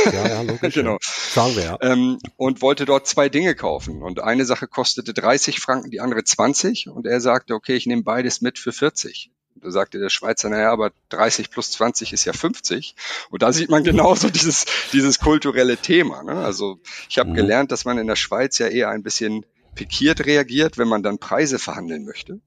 [0.05, 0.73] Ja, ja, logisch.
[0.73, 0.97] genau.
[1.01, 1.77] Sagen wir, ja.
[1.81, 4.01] Ähm, und wollte dort zwei Dinge kaufen.
[4.01, 6.89] Und eine Sache kostete 30 Franken, die andere 20.
[6.89, 9.31] Und er sagte, okay, ich nehme beides mit für 40.
[9.61, 12.95] Da sagte der Schweizer, naja, aber 30 plus 20 ist ja 50.
[13.29, 16.23] Und da sieht man genauso dieses, dieses kulturelle Thema.
[16.23, 16.33] Ne?
[16.33, 17.35] Also ich habe mhm.
[17.35, 21.19] gelernt, dass man in der Schweiz ja eher ein bisschen pikiert reagiert, wenn man dann
[21.19, 22.39] Preise verhandeln möchte.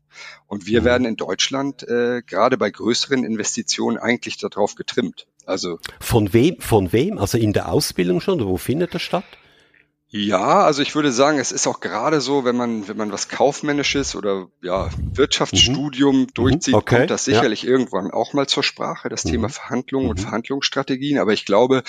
[0.46, 0.84] Und wir mhm.
[0.84, 5.26] werden in Deutschland äh, gerade bei größeren Investitionen eigentlich darauf getrimmt.
[5.46, 6.60] Also von wem?
[6.60, 7.18] Von wem?
[7.18, 8.44] Also in der Ausbildung schon?
[8.44, 9.24] Wo findet das statt?
[10.12, 13.28] Ja, also ich würde sagen, es ist auch gerade so, wenn man, wenn man was
[13.28, 16.26] Kaufmännisches oder ja, Wirtschaftsstudium mhm.
[16.34, 16.96] durchzieht, okay.
[16.96, 17.70] kommt das sicherlich ja.
[17.70, 19.30] irgendwann auch mal zur Sprache, das mhm.
[19.30, 20.10] Thema Verhandlungen mhm.
[20.10, 21.18] und Verhandlungsstrategien.
[21.18, 21.84] Aber ich glaube,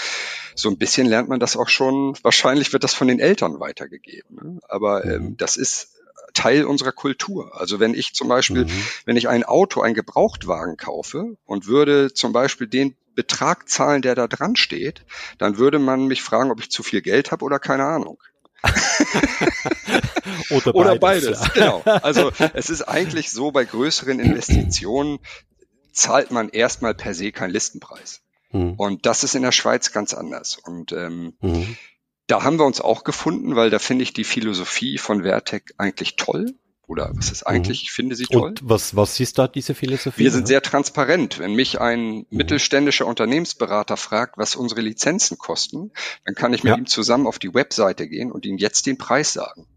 [0.54, 4.36] so ein bisschen lernt man das auch schon, wahrscheinlich wird das von den Eltern weitergegeben.
[4.36, 4.60] Ne?
[4.70, 5.38] Aber ähm, mhm.
[5.38, 5.98] das ist
[6.36, 7.60] Teil unserer Kultur.
[7.60, 8.84] Also wenn ich zum Beispiel, mhm.
[9.06, 14.16] wenn ich ein Auto, ein Gebrauchtwagen kaufe und würde zum Beispiel den Betrag zahlen, der
[14.16, 15.06] da dran steht,
[15.38, 18.22] dann würde man mich fragen, ob ich zu viel Geld habe oder keine Ahnung.
[20.52, 21.40] oder, oder beides.
[21.40, 21.54] beides.
[21.54, 21.82] Genau.
[21.84, 25.20] Also es ist eigentlich so, bei größeren Investitionen
[25.92, 28.22] zahlt man erstmal per se keinen Listenpreis.
[28.52, 28.74] Mhm.
[28.74, 30.58] Und das ist in der Schweiz ganz anders.
[30.58, 31.76] Und ähm, mhm.
[32.28, 36.16] da haben wir uns auch gefunden, weil da finde ich die Philosophie von Vertec eigentlich
[36.16, 36.54] toll.
[36.92, 37.80] Oder was ist eigentlich?
[37.80, 37.86] Mhm.
[37.86, 38.50] Ich finde sie toll.
[38.50, 40.26] Und was, was ist da diese Philosophie?
[40.26, 41.40] Wir sind sehr transparent.
[41.40, 42.26] Wenn mich ein mhm.
[42.32, 45.92] mittelständischer Unternehmensberater fragt, was unsere Lizenzen kosten,
[46.26, 46.78] dann kann ich mit ja.
[46.78, 49.68] ihm zusammen auf die Webseite gehen und ihm jetzt den Preis sagen.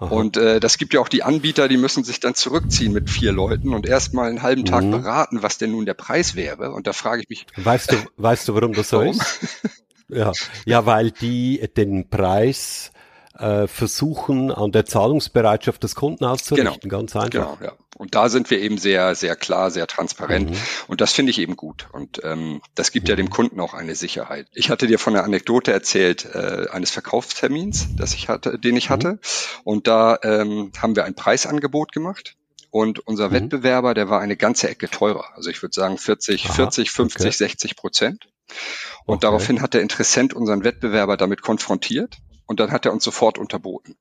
[0.00, 0.12] Aha.
[0.12, 3.30] Und äh, das gibt ja auch die Anbieter, die müssen sich dann zurückziehen mit vier
[3.30, 4.90] Leuten und erstmal einen halben Tag mhm.
[4.90, 6.72] beraten, was denn nun der Preis wäre.
[6.72, 7.46] Und da frage ich mich.
[7.54, 9.20] Weißt du, weißt du, warum das so warum?
[9.20, 9.38] ist?
[10.08, 10.32] Ja,
[10.66, 12.92] ja, weil die den Preis
[13.38, 16.80] äh, versuchen, an der Zahlungsbereitschaft des Kunden auszurichten.
[16.80, 17.00] Genau.
[17.00, 17.30] Ganz einfach.
[17.30, 17.72] Genau, ja.
[17.96, 20.50] Und da sind wir eben sehr, sehr klar, sehr transparent.
[20.50, 20.56] Mhm.
[20.88, 21.88] Und das finde ich eben gut.
[21.92, 23.10] Und ähm, das gibt mhm.
[23.10, 24.46] ja dem Kunden auch eine Sicherheit.
[24.52, 28.88] Ich hatte dir von einer Anekdote erzählt, äh, eines Verkaufstermins, das ich hatte, den ich
[28.88, 28.94] mhm.
[28.94, 29.18] hatte.
[29.62, 32.36] Und da ähm, haben wir ein Preisangebot gemacht.
[32.70, 33.34] Und unser mhm.
[33.34, 35.26] Wettbewerber, der war eine ganze Ecke teurer.
[35.36, 37.30] Also ich würde sagen 40, Aha, 40, 50, okay.
[37.30, 38.26] 60 Prozent.
[39.04, 39.22] Und okay.
[39.22, 43.96] daraufhin hat der Interessent unseren Wettbewerber damit konfrontiert und dann hat er uns sofort unterboten.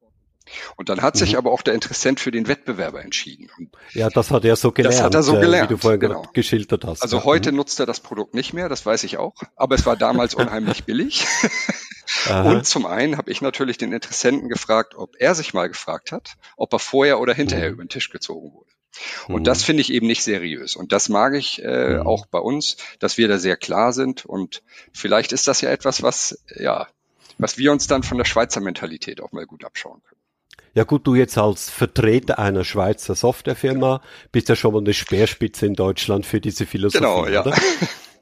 [0.75, 1.37] Und dann hat sich mhm.
[1.37, 3.49] aber auch der Interessent für den Wettbewerber entschieden.
[3.93, 4.95] Ja, das hat er so gelernt.
[4.95, 6.27] Das hat er so gelernt, äh, wie du vorhin genau.
[6.33, 7.01] geschildert hast.
[7.01, 7.23] Also ja.
[7.23, 7.57] heute mhm.
[7.57, 9.35] nutzt er das Produkt nicht mehr, das weiß ich auch.
[9.55, 11.25] Aber es war damals unheimlich billig.
[12.29, 16.35] Und zum einen habe ich natürlich den Interessenten gefragt, ob er sich mal gefragt hat,
[16.57, 17.73] ob er vorher oder hinterher mhm.
[17.73, 18.69] über den Tisch gezogen wurde.
[19.27, 19.43] Und mhm.
[19.45, 20.75] das finde ich eben nicht seriös.
[20.75, 22.07] Und das mag ich äh, mhm.
[22.07, 24.25] auch bei uns, dass wir da sehr klar sind.
[24.25, 26.87] Und vielleicht ist das ja etwas, was ja
[27.37, 30.21] was wir uns dann von der Schweizer Mentalität auch mal gut abschauen können.
[30.75, 35.67] Ja gut, du jetzt als Vertreter einer Schweizer Softwarefirma bist ja schon mal eine Speerspitze
[35.67, 37.03] in Deutschland für diese Philosophie.
[37.03, 37.41] Genau, ja.
[37.41, 37.55] Oder?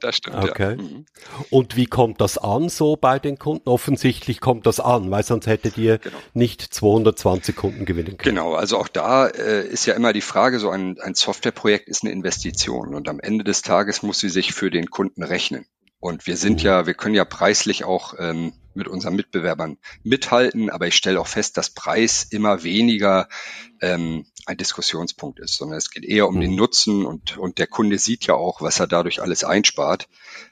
[0.02, 0.76] Das stimmt, okay.
[0.76, 0.82] ja.
[0.82, 1.06] Mhm.
[1.50, 3.68] Und wie kommt das an so bei den Kunden?
[3.68, 6.16] Offensichtlich kommt das an, weil sonst hättet ihr genau.
[6.34, 8.34] nicht 220 Kunden gewinnen können.
[8.34, 12.02] Genau, also auch da äh, ist ja immer die Frage, so ein, ein Softwareprojekt ist
[12.02, 15.66] eine Investition und am Ende des Tages muss sie sich für den Kunden rechnen.
[16.00, 16.66] Und wir sind mhm.
[16.66, 21.26] ja, wir können ja preislich auch ähm, mit unseren Mitbewerbern mithalten, aber ich stelle auch
[21.26, 23.28] fest, dass Preis immer weniger
[23.80, 26.40] ähm, ein Diskussionspunkt ist, sondern es geht eher um mhm.
[26.40, 30.08] den Nutzen und, und der Kunde sieht ja auch, was er dadurch alles einspart.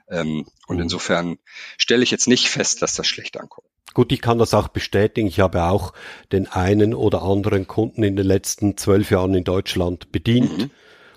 [0.09, 0.83] Ähm, und mhm.
[0.83, 1.39] insofern
[1.77, 3.67] stelle ich jetzt nicht fest, dass das schlecht ankommt.
[3.93, 5.27] Gut, ich kann das auch bestätigen.
[5.27, 5.93] Ich habe auch
[6.31, 10.59] den einen oder anderen Kunden in den letzten zwölf Jahren in Deutschland bedient.
[10.59, 10.71] Mhm.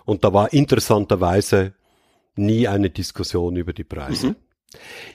[0.06, 1.74] Und da war interessanterweise
[2.36, 4.28] nie eine Diskussion über die Preise.
[4.28, 4.36] Mhm.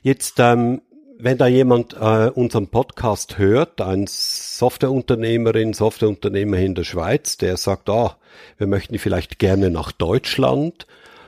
[0.02, 0.82] Jetzt, ähm,
[1.20, 7.90] wenn da jemand äh, unseren Podcast hört, ein Softwareunternehmerin, Softwareunternehmer in der Schweiz, der sagt,
[7.90, 8.16] ah,
[8.56, 10.86] wir möchten vielleicht gerne nach Deutschland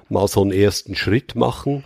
[0.08, 1.84] mal so einen ersten Schritt machen,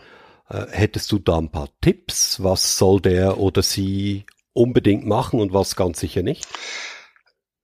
[0.50, 2.42] äh, hättest du da ein paar Tipps?
[2.42, 6.46] Was soll der oder sie unbedingt machen und was ganz sicher nicht?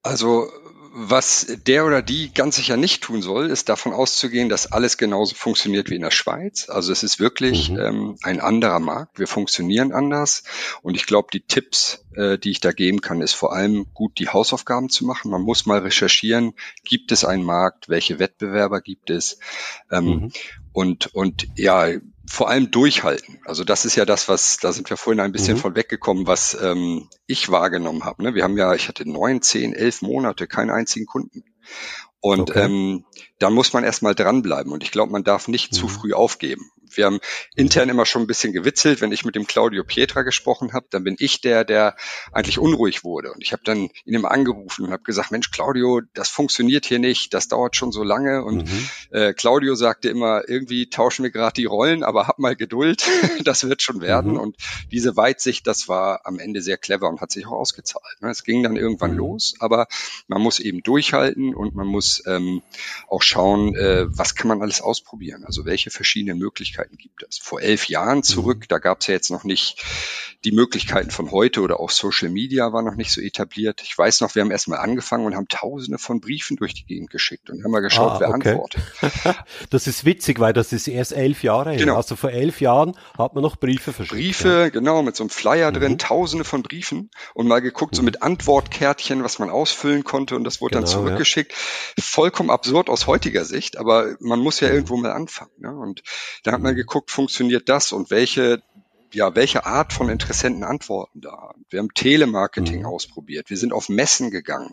[0.02, 0.48] Also
[0.92, 5.34] was der oder die ganz sicher nicht tun soll, ist davon auszugehen, dass alles genauso
[5.36, 6.68] funktioniert wie in der Schweiz.
[6.68, 7.78] Also es ist wirklich mhm.
[7.78, 9.18] ähm, ein anderer Markt.
[9.18, 10.42] Wir funktionieren anders.
[10.82, 14.18] Und ich glaube, die Tipps, äh, die ich da geben kann, ist vor allem gut,
[14.18, 15.30] die Hausaufgaben zu machen.
[15.30, 19.38] Man muss mal recherchieren, gibt es einen Markt, welche Wettbewerber gibt es.
[19.90, 20.32] Ähm, mhm.
[20.72, 21.88] Und, und ja,
[22.30, 23.40] vor allem durchhalten.
[23.44, 25.60] Also das ist ja das, was, da sind wir vorhin ein bisschen mhm.
[25.60, 28.22] von weggekommen, was ähm, ich wahrgenommen habe.
[28.22, 28.36] Ne?
[28.36, 31.42] Wir haben ja, ich hatte neun, zehn, elf Monate keinen einzigen Kunden.
[32.20, 32.66] Und okay.
[32.66, 33.04] ähm,
[33.40, 34.70] da muss man erstmal dranbleiben.
[34.70, 35.76] Und ich glaube, man darf nicht mhm.
[35.76, 36.70] zu früh aufgeben.
[36.96, 37.20] Wir haben
[37.54, 41.04] intern immer schon ein bisschen gewitzelt, wenn ich mit dem Claudio Pietra gesprochen habe, dann
[41.04, 41.96] bin ich der, der
[42.32, 43.32] eigentlich unruhig wurde.
[43.32, 46.98] Und ich habe dann ihn immer angerufen und habe gesagt, Mensch, Claudio, das funktioniert hier
[46.98, 48.44] nicht, das dauert schon so lange.
[48.44, 48.88] Und mhm.
[49.10, 53.06] äh, Claudio sagte immer, irgendwie tauschen wir gerade die Rollen, aber hab mal Geduld,
[53.44, 54.32] das wird schon werden.
[54.32, 54.40] Mhm.
[54.40, 54.56] Und
[54.90, 58.20] diese Weitsicht, das war am Ende sehr clever und hat sich auch ausgezahlt.
[58.20, 58.30] Ne?
[58.30, 59.18] Es ging dann irgendwann mhm.
[59.18, 59.86] los, aber
[60.26, 62.62] man muss eben durchhalten und man muss ähm,
[63.08, 65.44] auch schauen, äh, was kann man alles ausprobieren.
[65.44, 67.38] Also welche verschiedenen Möglichkeiten Möglichkeiten gibt es.
[67.38, 68.68] Vor elf Jahren zurück, mhm.
[68.68, 69.82] da gab es ja jetzt noch nicht
[70.44, 73.82] die Möglichkeiten von heute oder auch Social Media war noch nicht so etabliert.
[73.82, 77.10] Ich weiß noch, wir haben erstmal angefangen und haben tausende von Briefen durch die Gegend
[77.10, 78.50] geschickt und haben mal geschaut, ah, wer okay.
[78.50, 78.82] antwortet.
[79.70, 81.78] das ist witzig, weil das ist erst elf Jahre her.
[81.78, 81.96] Genau.
[81.96, 84.18] Also vor elf Jahren hat man noch Briefe verschickt.
[84.18, 84.68] Briefe, ja.
[84.70, 85.74] genau, mit so einem Flyer mhm.
[85.74, 87.96] drin, tausende von Briefen und mal geguckt, mhm.
[87.96, 91.52] so mit Antwortkärtchen, was man ausfüllen konnte und das wurde genau, dann zurückgeschickt.
[91.52, 92.02] Ja.
[92.02, 94.74] Vollkommen absurd aus heutiger Sicht, aber man muss ja mhm.
[94.74, 95.52] irgendwo mal anfangen.
[95.58, 95.76] Ne?
[95.76, 96.02] Und
[96.44, 98.62] da hat man mal geguckt, funktioniert das und welche
[99.12, 101.52] ja, welche Art von Interessenten antworten da?
[101.68, 102.86] Wir haben Telemarketing mhm.
[102.86, 103.50] ausprobiert.
[103.50, 104.72] Wir sind auf Messen gegangen.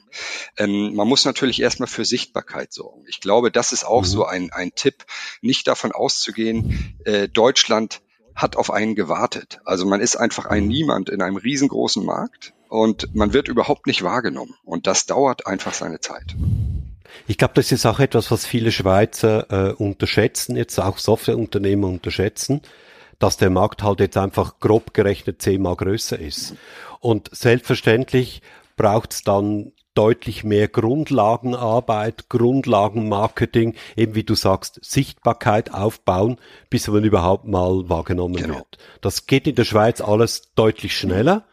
[0.57, 3.03] Ähm, man muss natürlich erstmal für Sichtbarkeit sorgen.
[3.07, 4.05] Ich glaube, das ist auch mhm.
[4.05, 5.05] so ein, ein Tipp,
[5.41, 8.03] nicht davon auszugehen, äh, Deutschland
[8.35, 9.59] hat auf einen gewartet.
[9.65, 10.69] Also man ist einfach ein mhm.
[10.69, 14.53] Niemand in einem riesengroßen Markt und man wird überhaupt nicht wahrgenommen.
[14.63, 16.35] Und das dauert einfach seine Zeit.
[17.27, 22.61] Ich glaube, das ist auch etwas, was viele Schweizer äh, unterschätzen, jetzt auch Softwareunternehmer unterschätzen,
[23.19, 26.55] dass der Markt halt jetzt einfach grob gerechnet zehnmal größer ist.
[26.99, 28.41] Und selbstverständlich
[28.75, 36.37] braucht es dann deutlich mehr Grundlagenarbeit, Grundlagenmarketing, eben wie du sagst, Sichtbarkeit aufbauen,
[36.69, 38.55] bis man überhaupt mal wahrgenommen genau.
[38.57, 38.77] wird.
[39.01, 41.45] Das geht in der Schweiz alles deutlich schneller.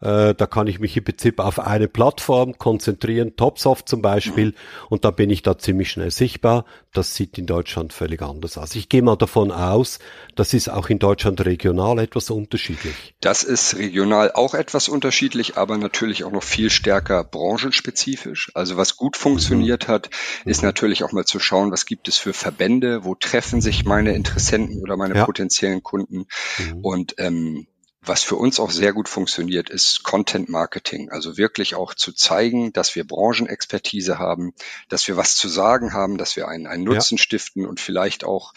[0.00, 4.54] Äh, da kann ich mich im Prinzip auf eine Plattform konzentrieren, Topsoft zum Beispiel,
[4.90, 6.64] und da bin ich da ziemlich schnell sichtbar.
[6.92, 8.74] Das sieht in Deutschland völlig anders aus.
[8.74, 9.98] Ich gehe mal davon aus,
[10.34, 13.14] das ist auch in Deutschland regional etwas unterschiedlich.
[13.20, 18.50] Das ist regional auch etwas unterschiedlich, aber natürlich auch noch viel stärker branchenspezifisch.
[18.54, 19.92] Also was gut funktioniert mhm.
[19.92, 20.10] hat,
[20.44, 20.68] ist mhm.
[20.68, 24.80] natürlich auch mal zu schauen, was gibt es für Verbände, wo treffen sich meine Interessenten
[24.82, 25.24] oder meine ja.
[25.24, 26.26] potenziellen Kunden.
[26.58, 26.80] Mhm.
[26.82, 27.66] Und ähm,
[28.06, 31.10] was für uns auch sehr gut funktioniert, ist Content Marketing.
[31.10, 34.54] Also wirklich auch zu zeigen, dass wir Branchenexpertise haben,
[34.88, 37.22] dass wir was zu sagen haben, dass wir einen, einen Nutzen ja.
[37.22, 38.52] stiften und vielleicht auch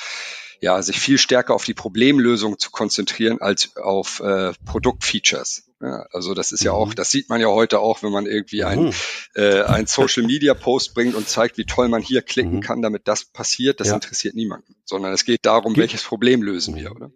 [0.61, 5.69] ja, sich viel stärker auf die Problemlösung zu konzentrieren als auf äh, Produktfeatures.
[5.81, 6.95] Ja, also das ist ja auch, mhm.
[6.95, 8.93] das sieht man ja heute auch, wenn man irgendwie ein, mhm.
[9.35, 12.61] äh, ein Social Media Post bringt und zeigt, wie toll man hier klicken mhm.
[12.61, 13.79] kann, damit das passiert.
[13.79, 13.93] Das ja.
[13.93, 17.11] interessiert niemanden, sondern es geht darum, Gibt welches Problem lösen wir, oder?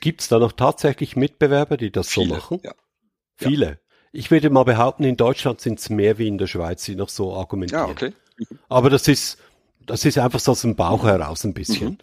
[0.00, 2.60] Gibt es da noch tatsächlich Mitbewerber, die das Viele, so machen?
[2.62, 2.72] Ja.
[3.36, 3.66] Viele.
[3.66, 3.76] Ja.
[4.12, 7.08] Ich würde mal behaupten, in Deutschland sind es mehr wie in der Schweiz, die noch
[7.08, 7.86] so argumentieren.
[7.86, 8.12] Ja, okay.
[8.38, 8.58] Mhm.
[8.68, 9.38] Aber das ist,
[9.86, 11.90] das ist einfach so aus dem Bauch heraus ein bisschen.
[11.90, 11.98] Mhm.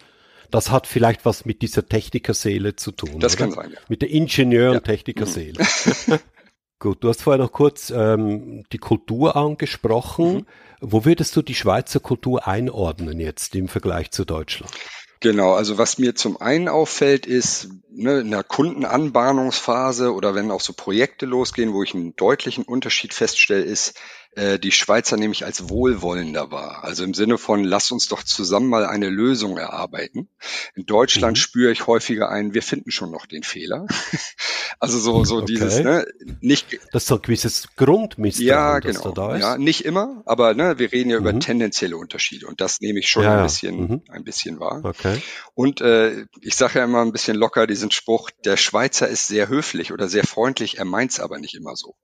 [0.50, 3.20] Das hat vielleicht was mit dieser Technikerseele zu tun.
[3.20, 3.44] Das oder?
[3.44, 3.78] kann sein, ja.
[3.88, 4.80] Mit der Ingenieur- und ja.
[4.80, 5.62] Technikerseele.
[6.06, 6.18] Mhm.
[6.78, 10.34] Gut, du hast vorher noch kurz ähm, die Kultur angesprochen.
[10.34, 10.46] Mhm.
[10.80, 14.72] Wo würdest du die Schweizer Kultur einordnen jetzt im Vergleich zu Deutschland?
[15.20, 20.60] Genau, also was mir zum einen auffällt, ist ne, in der Kundenanbahnungsphase oder wenn auch
[20.60, 23.98] so Projekte losgehen, wo ich einen deutlichen Unterschied feststelle, ist,
[24.32, 26.84] äh, die Schweizer nämlich als wohlwollender war.
[26.84, 30.28] Also im Sinne von, lass uns doch zusammen mal eine Lösung erarbeiten.
[30.74, 31.40] In Deutschland mhm.
[31.40, 33.86] spüre ich häufiger ein, wir finden schon noch den Fehler.
[34.78, 35.46] also so, so okay.
[35.46, 36.06] dieses, ne,
[36.40, 36.78] nicht.
[36.92, 39.10] Das ist so ein gewisses Grundmisstrauen, ja, genau.
[39.12, 39.42] da ist.
[39.42, 41.26] Ja, nicht immer, aber ne, wir reden ja mhm.
[41.26, 44.02] über tendenzielle Unterschiede und das nehme ich schon ja, ein bisschen, mhm.
[44.08, 44.80] ein bisschen wahr.
[44.84, 45.20] Okay.
[45.54, 49.48] Und äh, ich sage ja immer ein bisschen locker diesen Spruch, der Schweizer ist sehr
[49.48, 51.96] höflich oder sehr freundlich, er meint's aber nicht immer so.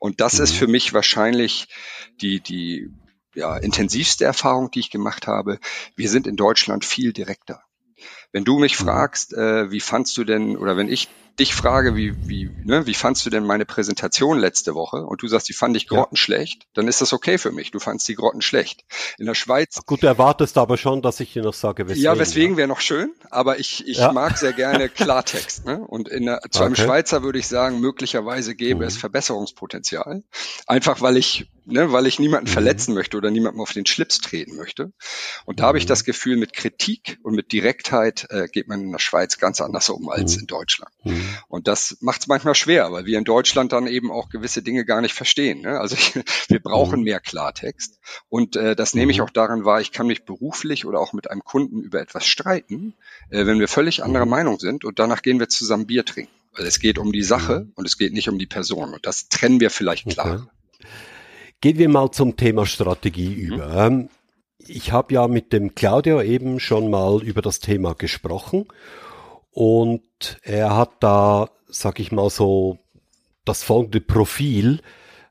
[0.00, 0.58] Und das ist mhm.
[0.58, 1.68] für mich wahrscheinlich
[2.20, 2.90] die, die
[3.34, 5.58] ja, intensivste Erfahrung, die ich gemacht habe.
[5.96, 7.62] Wir sind in Deutschland viel direkter.
[8.32, 8.84] Wenn du mich mhm.
[8.84, 12.94] fragst, äh, wie fandst du denn, oder wenn ich dich frage, wie, wie, ne, wie
[12.94, 16.68] fandst du denn meine Präsentation letzte Woche und du sagst, die fand ich grottenschlecht, ja.
[16.74, 17.70] dann ist das okay für mich.
[17.70, 18.84] Du fandst die grottenschlecht.
[19.18, 19.80] In der Schweiz.
[19.86, 22.02] Gut, du erwartest aber schon, dass ich dir noch sage, weswegen.
[22.02, 22.56] Ja, weswegen ja.
[22.58, 24.12] wäre noch schön, aber ich, ich ja.
[24.12, 25.64] mag sehr gerne Klartext.
[25.64, 25.78] Ne?
[25.78, 26.66] Und in der, zu okay.
[26.66, 28.88] einem Schweizer würde ich sagen, möglicherweise gäbe mhm.
[28.88, 30.22] es Verbesserungspotenzial.
[30.66, 32.52] Einfach weil ich, ne, weil ich niemanden mhm.
[32.52, 34.92] verletzen möchte oder niemandem auf den Schlips treten möchte.
[35.46, 35.66] Und da mhm.
[35.68, 35.88] habe ich mhm.
[35.88, 39.88] das Gefühl, mit Kritik und mit Direktheit äh, geht man in der Schweiz ganz anders
[39.88, 40.40] um als mhm.
[40.40, 40.92] in Deutschland.
[41.04, 41.21] Mhm.
[41.48, 44.84] Und das macht es manchmal schwer, weil wir in Deutschland dann eben auch gewisse Dinge
[44.84, 45.62] gar nicht verstehen.
[45.62, 45.78] Ne?
[45.78, 46.14] Also ich,
[46.48, 47.04] wir brauchen mhm.
[47.04, 47.98] mehr Klartext.
[48.28, 49.24] Und äh, das nehme ich mhm.
[49.24, 52.94] auch daran wahr, ich kann mich beruflich oder auch mit einem Kunden über etwas streiten,
[53.30, 54.30] äh, wenn wir völlig anderer mhm.
[54.30, 56.32] Meinung sind und danach gehen wir zusammen Bier trinken.
[56.54, 58.92] Weil es geht um die Sache und es geht nicht um die Person.
[58.92, 60.48] Und das trennen wir vielleicht klar.
[60.78, 60.88] Okay.
[61.62, 63.88] Gehen wir mal zum Thema Strategie über.
[63.88, 64.08] Mhm.
[64.58, 68.66] Ich habe ja mit dem Claudio eben schon mal über das Thema gesprochen
[69.52, 70.02] und
[70.42, 72.78] er hat da, sag ich mal so,
[73.44, 74.80] das folgende Profil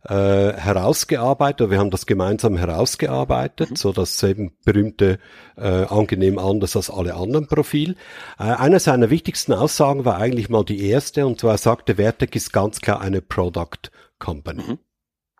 [0.04, 3.76] äh, herausgearbeitet, wir haben das gemeinsam herausgearbeitet, mhm.
[3.76, 5.20] so das eben berühmte
[5.58, 7.96] äh, angenehm anders als alle anderen Profil.
[8.40, 12.52] Äh, einer seiner wichtigsten Aussagen war eigentlich mal die erste, und zwar sagte, Vertec ist
[12.52, 14.64] ganz klar eine Product Company.
[14.64, 14.80] Mhm.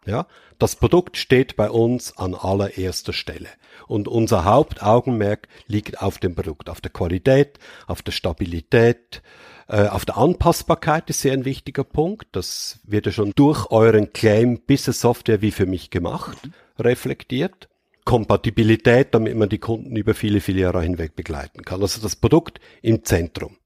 [0.06, 0.26] Ja,
[0.58, 3.50] das Produkt steht bei uns an allererster Stelle.
[3.88, 9.22] Und unser Hauptaugenmerk liegt auf dem Produkt, auf der Qualität, auf der Stabilität,
[9.68, 12.28] äh, auf der Anpassbarkeit ist sehr ein wichtiger Punkt.
[12.34, 16.38] Das wird ja schon durch euren Claim Business Software wie für mich gemacht,
[16.80, 17.70] reflektiert.
[18.04, 21.82] Kompatibilität, damit man die Kunden über viele, viele Jahre hinweg begleiten kann.
[21.82, 23.58] Also das Produkt im Zentrum.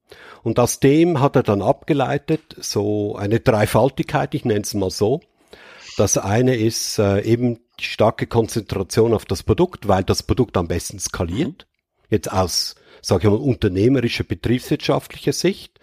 [0.43, 5.21] Und aus dem hat er dann abgeleitet so eine Dreifaltigkeit, ich nenne es mal so.
[5.97, 10.67] Das eine ist äh, eben die starke Konzentration auf das Produkt, weil das Produkt am
[10.67, 11.67] besten skaliert.
[12.09, 15.79] Jetzt aus, sage ich mal, unternehmerischer, betriebswirtschaftlicher Sicht.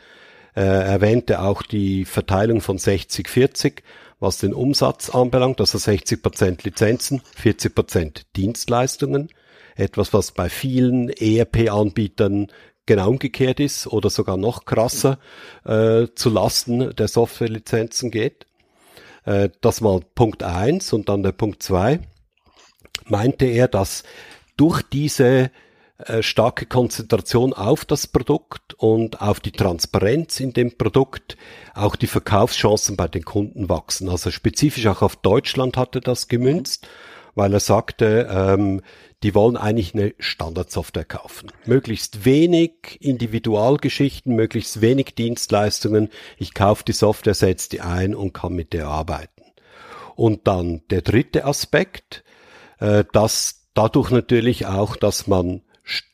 [0.54, 3.82] Äh, erwähnte auch die Verteilung von 60-40,
[4.20, 9.30] was den Umsatz anbelangt, also 60% Lizenzen, 40% Dienstleistungen.
[9.76, 12.48] Etwas, was bei vielen ERP-Anbietern
[12.84, 15.18] genau umgekehrt ist oder sogar noch krasser
[15.64, 18.46] äh, zu Lasten der Softwarelizenzen geht.
[19.24, 22.00] Äh, das mal Punkt eins und dann der Punkt zwei
[23.06, 24.04] meinte er, dass
[24.56, 25.50] durch diese
[25.98, 31.36] äh, starke Konzentration auf das Produkt und auf die Transparenz in dem Produkt,
[31.74, 34.08] auch die Verkaufschancen bei den Kunden wachsen.
[34.08, 36.88] Also spezifisch auch auf Deutschland hatte das gemünzt,
[37.34, 38.82] weil er sagte, ähm,
[39.22, 41.50] die wollen eigentlich eine Standardsoftware kaufen.
[41.64, 46.08] Möglichst wenig Individualgeschichten, möglichst wenig Dienstleistungen.
[46.38, 49.42] Ich kaufe die Software, setze die ein und kann mit der arbeiten.
[50.16, 52.24] Und dann der dritte Aspekt,
[52.80, 55.62] äh, dass dadurch natürlich auch, dass man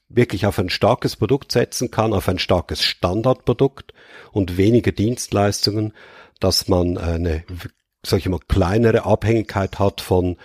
[0.09, 3.93] wirklich auf ein starkes Produkt setzen kann, auf ein starkes Standardprodukt
[4.33, 5.93] und weniger Dienstleistungen,
[6.41, 7.45] dass man eine,
[8.05, 10.37] sag ich mal, kleinere Abhängigkeit hat von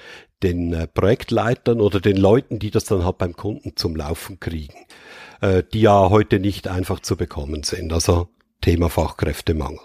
[0.44, 4.86] den äh, Projektleitern oder den Leuten, die das dann halt beim Kunden zum Laufen kriegen,
[5.42, 7.92] äh, die ja heute nicht einfach zu bekommen sind.
[7.94, 8.30] Also
[8.62, 9.80] Thema Fachkräftemangel.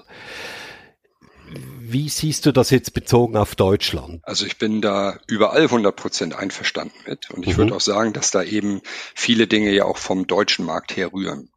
[1.80, 4.20] Wie siehst du das jetzt bezogen auf Deutschland?
[4.24, 7.30] Also ich bin da überall 100 Prozent einverstanden mit.
[7.30, 7.58] Und ich mhm.
[7.58, 8.82] würde auch sagen, dass da eben
[9.14, 11.48] viele Dinge ja auch vom deutschen Markt her rühren.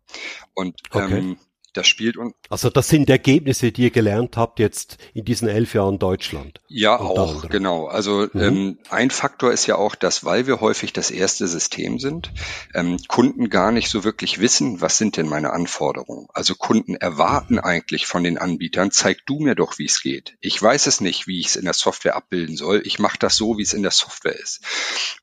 [0.54, 1.18] Und okay.
[1.18, 1.38] ähm,
[1.74, 5.74] das spielt und also das sind Ergebnisse, die ihr gelernt habt jetzt in diesen elf
[5.74, 6.60] Jahren Deutschland.
[6.68, 7.50] Ja, auch anderem.
[7.50, 7.86] genau.
[7.88, 8.42] Also mhm.
[8.42, 12.32] ähm, ein Faktor ist ja auch, dass weil wir häufig das erste System sind,
[12.74, 16.28] ähm, Kunden gar nicht so wirklich wissen, was sind denn meine Anforderungen.
[16.34, 17.62] Also Kunden erwarten mhm.
[17.62, 20.36] eigentlich von den Anbietern, zeig du mir doch, wie es geht.
[20.42, 22.82] Ich weiß es nicht, wie ich es in der Software abbilden soll.
[22.86, 24.62] Ich mache das so, wie es in der Software ist.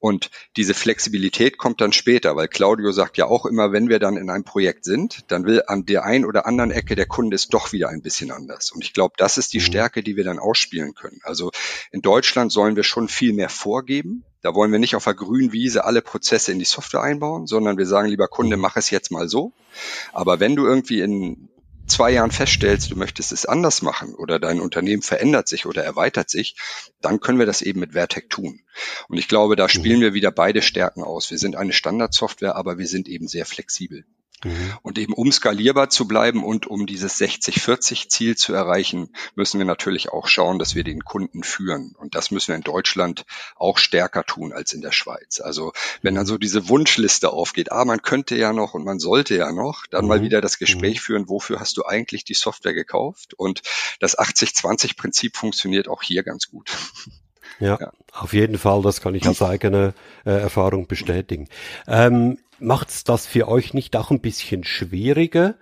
[0.01, 4.16] Und diese Flexibilität kommt dann später, weil Claudio sagt ja auch immer, wenn wir dann
[4.16, 7.55] in einem Projekt sind, dann will an der ein oder anderen Ecke der Kunde ist
[7.55, 8.72] doch wieder ein bisschen anders.
[8.72, 9.64] Und ich glaube, das ist die mhm.
[9.64, 11.20] Stärke, die wir dann ausspielen können.
[11.22, 11.51] Also
[11.91, 14.24] in Deutschland sollen wir schon viel mehr vorgeben.
[14.43, 17.76] Da wollen wir nicht auf der grünen Wiese alle Prozesse in die Software einbauen, sondern
[17.76, 18.62] wir sagen, lieber Kunde, mhm.
[18.62, 19.53] mach es jetzt mal so.
[20.12, 21.49] Aber wenn du irgendwie in
[21.89, 26.30] zwei Jahren feststellst, du möchtest es anders machen oder dein Unternehmen verändert sich oder erweitert
[26.30, 26.57] sich,
[27.01, 28.61] dann können wir das eben mit Vertec tun.
[29.09, 30.03] Und ich glaube, da spielen mhm.
[30.03, 31.30] wir wieder beide Stärken aus.
[31.30, 34.05] Wir sind eine Standardsoftware, aber wir sind eben sehr flexibel.
[34.45, 34.72] Mhm.
[34.82, 40.11] Und eben um skalierbar zu bleiben und um dieses 60-40-Ziel zu erreichen, müssen wir natürlich
[40.11, 41.95] auch schauen, dass wir den Kunden führen.
[41.99, 43.24] Und das müssen wir in Deutschland
[43.57, 45.41] auch stärker tun als in der Schweiz.
[45.41, 45.72] Also
[46.03, 49.53] wenn dann so diese Wunschliste aufgeht, ah, man könnte ja noch und man sollte ja
[49.53, 50.09] noch, dann mhm.
[50.09, 51.03] mal wieder das Gespräch mhm.
[51.03, 53.34] führen, wofür hast du eigentlich die Software gekauft?
[53.34, 53.62] Und
[54.01, 56.70] das 80-20-Prinzip funktioniert auch hier ganz gut.
[57.61, 59.92] Ja, ja, auf jeden Fall, das kann ich aus eigener
[60.24, 61.48] äh, Erfahrung bestätigen.
[61.86, 65.54] Ähm, macht's das für euch nicht auch ein bisschen schwieriger?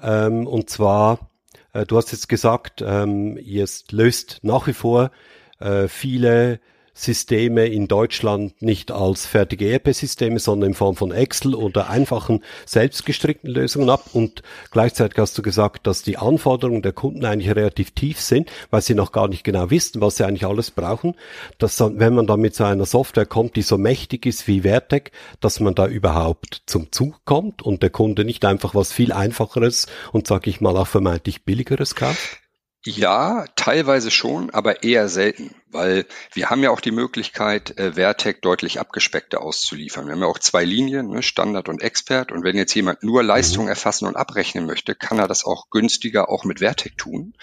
[0.00, 1.30] Ähm, und zwar,
[1.72, 5.10] äh, du hast jetzt gesagt, ähm, ihr löst nach wie vor
[5.58, 6.60] äh, viele
[6.98, 13.48] Systeme in Deutschland nicht als fertige ERP-Systeme, sondern in Form von Excel oder einfachen selbstgestrickten
[13.48, 14.06] Lösungen ab.
[14.14, 14.42] Und
[14.72, 18.96] gleichzeitig hast du gesagt, dass die Anforderungen der Kunden eigentlich relativ tief sind, weil sie
[18.96, 21.14] noch gar nicht genau wissen, was sie eigentlich alles brauchen.
[21.58, 25.12] Dass wenn man dann mit so einer Software kommt, die so mächtig ist wie Vertec,
[25.38, 29.86] dass man da überhaupt zum Zug kommt und der Kunde nicht einfach was viel einfacheres
[30.10, 32.40] und sag ich mal auch vermeintlich billigeres kauft?
[32.84, 38.40] Ja, teilweise schon, aber eher selten, weil wir haben ja auch die Möglichkeit, äh, Vertec
[38.40, 40.06] deutlich abgespeckter auszuliefern.
[40.06, 42.30] Wir haben ja auch zwei Linien, ne, Standard und Expert.
[42.30, 43.70] Und wenn jetzt jemand nur Leistung mhm.
[43.70, 47.34] erfassen und abrechnen möchte, kann er das auch günstiger auch mit Vertec tun.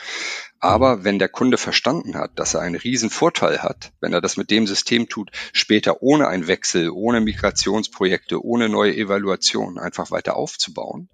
[0.62, 1.04] Aber mhm.
[1.04, 4.50] wenn der Kunde verstanden hat, dass er einen riesen Vorteil hat, wenn er das mit
[4.50, 11.10] dem System tut, später ohne einen Wechsel, ohne Migrationsprojekte, ohne neue Evaluation einfach weiter aufzubauen,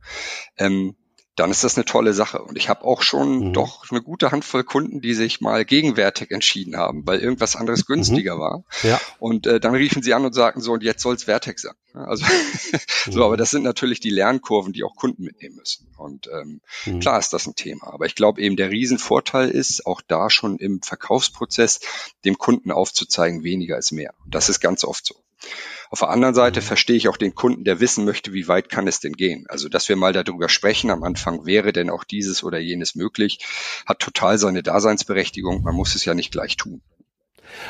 [0.57, 0.95] ähm,
[1.35, 2.41] dann ist das eine tolle Sache.
[2.41, 3.53] Und ich habe auch schon mhm.
[3.53, 7.93] doch eine gute Handvoll Kunden, die sich mal gegenwärtig entschieden haben, weil irgendwas anderes mhm.
[7.93, 8.39] günstiger mhm.
[8.39, 8.63] war.
[8.83, 8.99] Ja.
[9.19, 11.73] Und äh, dann riefen sie an und sagten so, und jetzt soll's Vertex sein.
[11.93, 12.25] Also
[13.05, 13.11] mhm.
[13.11, 15.87] so, aber das sind natürlich die Lernkurven, die auch Kunden mitnehmen müssen.
[15.97, 16.99] Und ähm, mhm.
[16.99, 17.93] klar ist das ein Thema.
[17.93, 21.79] Aber ich glaube eben, der Riesenvorteil ist, auch da schon im Verkaufsprozess
[22.25, 24.13] dem Kunden aufzuzeigen, weniger ist mehr.
[24.25, 25.15] Und das ist ganz oft so.
[25.89, 28.87] Auf der anderen Seite verstehe ich auch den Kunden, der wissen möchte, wie weit kann
[28.87, 29.45] es denn gehen.
[29.49, 33.39] Also, dass wir mal darüber sprechen am Anfang, wäre denn auch dieses oder jenes möglich,
[33.85, 35.63] hat total seine Daseinsberechtigung.
[35.63, 36.81] Man muss es ja nicht gleich tun.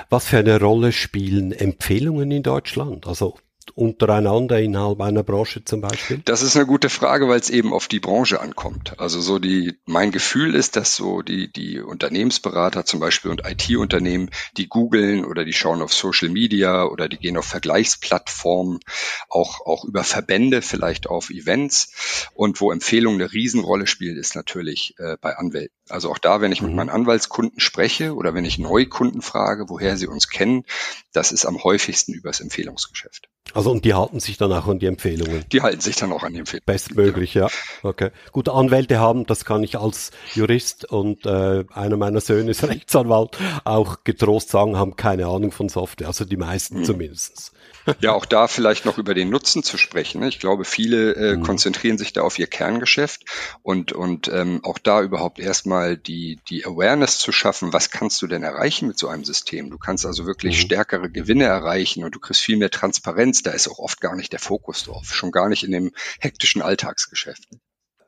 [0.09, 3.07] Was für eine Rolle spielen Empfehlungen in Deutschland?
[3.07, 3.37] Also
[3.75, 6.21] untereinander innerhalb einer Branche zum Beispiel?
[6.25, 8.99] Das ist eine gute Frage, weil es eben auf die Branche ankommt.
[8.99, 14.29] Also so die, mein Gefühl ist, dass so die, die Unternehmensberater zum Beispiel und IT-Unternehmen,
[14.57, 18.79] die googeln oder die schauen auf Social Media oder die gehen auf Vergleichsplattformen,
[19.29, 24.95] auch, auch über Verbände, vielleicht auf Events und wo Empfehlungen eine Riesenrolle spielen, ist natürlich
[24.97, 25.75] äh, bei Anwälten.
[25.89, 26.77] Also auch da, wenn ich mit mhm.
[26.77, 30.65] meinen Anwaltskunden spreche oder wenn ich Neukunden frage, woher sie uns kennen,
[31.13, 33.29] das ist am häufigsten übers Empfehlungsgeschäft.
[33.53, 35.43] Also und die halten sich dann auch an die Empfehlungen.
[35.51, 36.65] Die halten sich dann auch an die Empfehlungen.
[36.65, 37.49] Bestmöglich, ja.
[37.83, 38.11] Okay.
[38.31, 43.37] Gut, Anwälte haben, das kann ich als Jurist und äh, einer meiner Söhne ist Rechtsanwalt
[43.65, 46.83] auch getrost sagen, haben keine Ahnung von Software, also die meisten mhm.
[46.85, 47.51] zumindestens.
[47.99, 50.21] Ja, auch da vielleicht noch über den Nutzen zu sprechen.
[50.21, 50.27] Ne?
[50.27, 51.43] Ich glaube, viele äh, mhm.
[51.43, 53.23] konzentrieren sich da auf ihr Kerngeschäft
[53.63, 58.27] und, und ähm, auch da überhaupt erstmal die, die Awareness zu schaffen, was kannst du
[58.27, 59.69] denn erreichen mit so einem System?
[59.69, 60.61] Du kannst also wirklich mhm.
[60.61, 63.43] stärkere Gewinne erreichen und du kriegst viel mehr Transparenz.
[63.43, 66.61] Da ist auch oft gar nicht der Fokus drauf, schon gar nicht in dem hektischen
[66.61, 67.47] Alltagsgeschäft.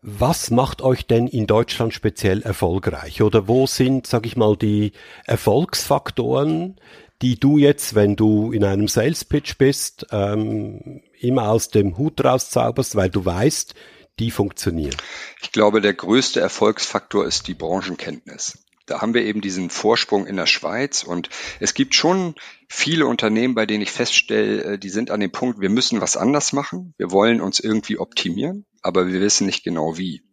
[0.06, 3.22] Was macht euch denn in Deutschland speziell erfolgreich?
[3.22, 4.92] Oder wo sind, sag ich mal, die
[5.24, 6.76] Erfolgsfaktoren,
[7.24, 12.22] die du jetzt, wenn du in einem Sales Pitch bist, ähm, immer aus dem Hut
[12.24, 13.74] rauszauberst, weil du weißt,
[14.20, 14.98] die funktionieren?
[15.42, 18.66] Ich glaube, der größte Erfolgsfaktor ist die Branchenkenntnis.
[18.88, 21.30] Da haben wir eben diesen Vorsprung in der Schweiz und
[21.62, 22.36] es gibt schon
[22.68, 26.18] viele Unternehmen, bei denen ich feststelle, äh, die sind an dem Punkt, wir müssen was
[26.18, 30.24] anders machen, wir wollen uns irgendwie optimieren, aber wir wissen nicht genau wie.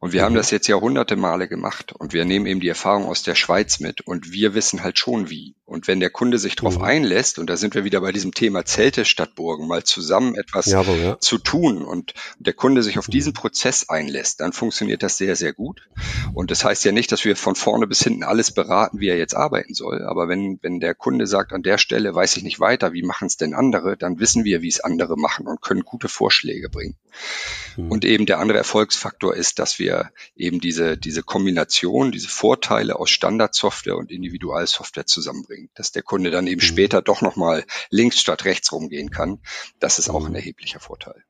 [0.00, 0.24] Und wir mhm.
[0.24, 3.78] haben das jetzt Jahrhunderte Male gemacht und wir nehmen eben die Erfahrung aus der Schweiz
[3.78, 5.54] mit und wir wissen halt schon wie.
[5.66, 6.84] Und wenn der Kunde sich darauf mhm.
[6.84, 10.66] einlässt, und da sind wir wieder bei diesem Thema Zelte statt Burgen, mal zusammen etwas
[10.66, 11.18] Jawohl, ja.
[11.20, 13.12] zu tun und der Kunde sich auf mhm.
[13.12, 15.88] diesen Prozess einlässt, dann funktioniert das sehr, sehr gut.
[16.34, 19.16] Und das heißt ja nicht, dass wir von vorne bis hinten alles beraten, wie er
[19.16, 20.02] jetzt arbeiten soll.
[20.02, 23.26] Aber wenn, wenn der Kunde sagt, an der Stelle weiß ich nicht weiter, wie machen
[23.26, 26.96] es denn andere, dann wissen wir, wie es andere machen und können gute Vorschläge bringen.
[27.76, 27.90] Mhm.
[27.90, 33.10] Und eben der andere Erfolgsfaktor ist, dass wir eben diese, diese Kombination, diese Vorteile aus
[33.10, 36.66] Standardsoftware und Individualsoftware zusammenbringen, dass der Kunde dann eben mhm.
[36.66, 39.40] später doch nochmal links statt rechts rumgehen kann.
[39.80, 40.36] Das ist auch ein mhm.
[40.36, 41.24] erheblicher Vorteil.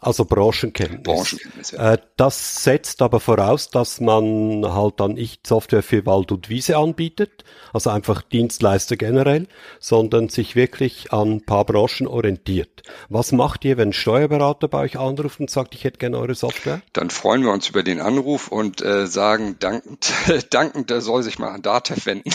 [0.00, 1.02] Also Branchenkenntnis.
[1.02, 1.94] Branchenkenntnis ja.
[1.94, 6.76] Äh, das setzt aber voraus, dass man halt dann nicht Software für Wald und Wiese
[6.76, 9.48] anbietet, also einfach Dienstleister generell,
[9.80, 12.82] sondern sich wirklich an ein paar Branchen orientiert.
[13.08, 16.34] Was macht ihr, wenn ein Steuerberater bei euch anruft und sagt, ich hätte gerne eure
[16.34, 16.80] Software?
[16.92, 20.12] Dann freuen wir uns über den Anruf und äh, sagen, dankend,
[20.50, 22.30] dankend, der soll sich mal an Datev wenden.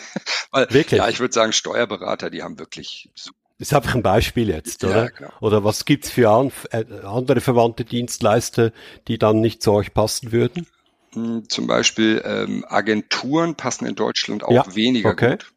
[0.50, 0.98] Weil, wirklich?
[0.98, 4.84] Ja, ich würde sagen, Steuerberater, die haben wirklich super das ist einfach ein Beispiel jetzt,
[4.84, 5.04] oder?
[5.18, 8.72] Ja, oder was gibt's für an, äh, andere verwandte Dienstleister,
[9.08, 10.66] die dann nicht zu euch passen würden?
[11.14, 15.30] Hm, zum Beispiel ähm, Agenturen passen in Deutschland auch ja, weniger okay.
[15.30, 15.53] gut.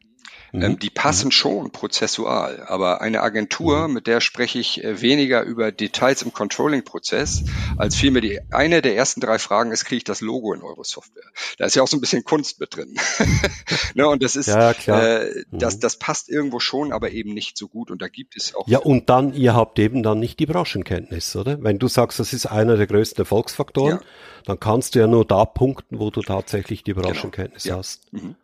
[0.52, 0.78] Ähm, mhm.
[0.78, 1.32] die passen mhm.
[1.32, 3.94] schon prozessual, aber eine Agentur, mhm.
[3.94, 7.44] mit der spreche ich äh, weniger über Details im Controlling-Prozess,
[7.76, 10.84] als vielmehr die eine der ersten drei Fragen ist, kriege ich das Logo in eure
[10.84, 11.24] Software?
[11.58, 12.96] Da ist ja auch so ein bisschen Kunst mit drin.
[13.94, 15.80] ne, und das ist, ja, äh, das, mhm.
[15.80, 17.90] das passt irgendwo schon, aber eben nicht so gut.
[17.90, 18.66] Und da gibt es auch.
[18.66, 21.62] Ja, und dann, ihr habt eben dann nicht die Branchenkenntnis, oder?
[21.62, 24.04] Wenn du sagst, das ist einer der größten Erfolgsfaktoren, ja.
[24.46, 27.08] dann kannst du ja nur da punkten, wo du tatsächlich die genau.
[27.08, 27.74] Branchenkenntnis genau.
[27.74, 27.78] ja.
[27.78, 28.12] hast.
[28.12, 28.36] Mhm.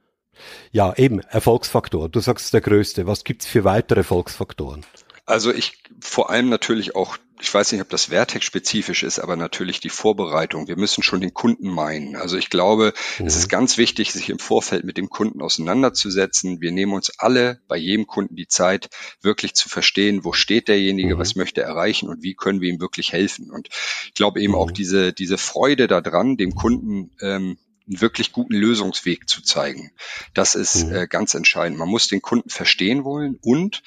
[0.72, 2.08] Ja, eben, Erfolgsfaktor.
[2.08, 3.06] Du sagst der größte.
[3.06, 4.84] Was gibt's für weitere Erfolgsfaktoren?
[5.26, 9.80] Also ich vor allem natürlich auch, ich weiß nicht, ob das Vertex-spezifisch ist, aber natürlich
[9.80, 10.68] die Vorbereitung.
[10.68, 12.14] Wir müssen schon den Kunden meinen.
[12.14, 13.26] Also ich glaube, mhm.
[13.26, 16.60] es ist ganz wichtig, sich im Vorfeld mit dem Kunden auseinanderzusetzen.
[16.60, 18.90] Wir nehmen uns alle bei jedem Kunden die Zeit,
[19.22, 21.18] wirklich zu verstehen, wo steht derjenige, mhm.
[21.18, 23.50] was möchte er erreichen und wie können wir ihm wirklich helfen.
[23.50, 23.68] Und
[24.06, 24.58] ich glaube eben mhm.
[24.58, 27.56] auch diese, diese Freude daran, dem Kunden ähm,
[27.86, 29.90] einen wirklich guten Lösungsweg zu zeigen.
[30.32, 30.94] Das ist mhm.
[30.94, 31.78] äh, ganz entscheidend.
[31.78, 33.82] Man muss den Kunden verstehen wollen und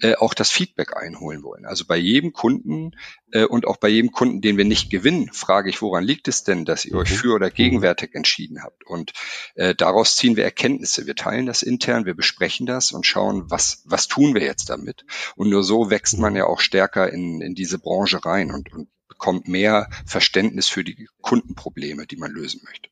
[0.00, 1.66] äh, auch das Feedback einholen wollen.
[1.66, 2.92] Also bei jedem Kunden
[3.32, 6.44] äh, und auch bei jedem Kunden, den wir nicht gewinnen, frage ich, woran liegt es
[6.44, 7.00] denn, dass ihr mhm.
[7.00, 8.18] euch für oder gegenwärtig mhm.
[8.18, 8.86] entschieden habt?
[8.86, 9.12] Und
[9.54, 11.06] äh, daraus ziehen wir Erkenntnisse.
[11.06, 15.04] Wir teilen das intern, wir besprechen das und schauen, was, was tun wir jetzt damit?
[15.36, 16.38] Und nur so wächst man mhm.
[16.38, 21.08] ja auch stärker in, in diese Branche rein und, und bekommt mehr Verständnis für die
[21.20, 22.88] Kundenprobleme, die man lösen möchte.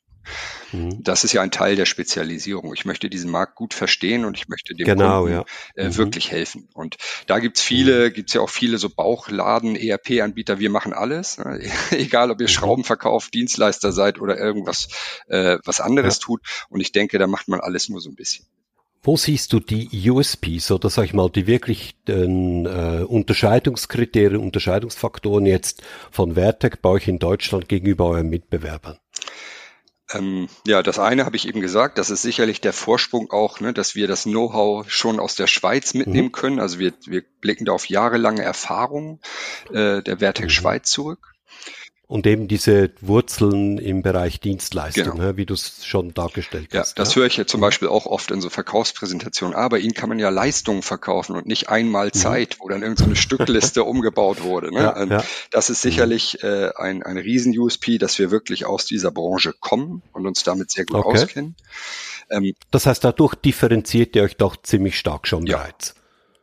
[0.73, 1.03] Mhm.
[1.03, 2.73] Das ist ja ein Teil der Spezialisierung.
[2.75, 5.45] Ich möchte diesen Markt gut verstehen und ich möchte dem genau, Kunden ja.
[5.77, 5.97] äh, mhm.
[5.97, 6.69] wirklich helfen.
[6.75, 6.97] Und
[7.27, 8.13] da gibt's viele, mhm.
[8.13, 11.39] gibt's ja auch viele so Bauchladen, ERP-Anbieter, wir machen alles.
[11.39, 11.61] Ne?
[11.91, 12.53] Egal, ob ihr mhm.
[12.53, 14.89] Schrauben verkauft, Dienstleister seid oder irgendwas
[15.29, 16.25] äh, was anderes ja.
[16.25, 16.41] tut.
[16.69, 18.47] Und ich denke, da macht man alles nur so ein bisschen.
[19.03, 25.47] Wo siehst du die USPs oder sag ich mal die wirklich den, äh, Unterscheidungskriterien, Unterscheidungsfaktoren
[25.47, 28.99] jetzt von Vertec bei euch in Deutschland gegenüber euren Mitbewerbern?
[30.13, 33.73] Ähm, ja, das eine habe ich eben gesagt, das ist sicherlich der Vorsprung auch, ne,
[33.73, 36.33] dass wir das Know-how schon aus der Schweiz mitnehmen mhm.
[36.33, 36.61] können.
[36.61, 39.21] Also wir, wir blicken da auf jahrelange Erfahrung
[39.73, 40.51] äh, der Vertex mhm.
[40.51, 41.35] Schweiz zurück.
[42.11, 45.37] Und eben diese Wurzeln im Bereich Dienstleistung, genau.
[45.37, 46.99] wie du es schon dargestellt ja, hast.
[46.99, 49.55] Das ja, das höre ich ja zum Beispiel auch oft in so Verkaufspräsentationen.
[49.55, 52.13] Aber Ihnen kann man ja Leistungen verkaufen und nicht einmal mhm.
[52.15, 54.75] Zeit, wo dann irgendeine so Stückliste umgebaut wurde.
[54.75, 54.81] Ne?
[54.81, 55.25] Ja, ähm, ja.
[55.53, 60.27] Das ist sicherlich äh, ein, ein Riesen-USP, dass wir wirklich aus dieser Branche kommen und
[60.27, 61.17] uns damit sehr gut okay.
[61.17, 61.55] auskennen.
[62.29, 65.95] Ähm, das heißt, dadurch differenziert ihr euch doch ziemlich stark schon bereits.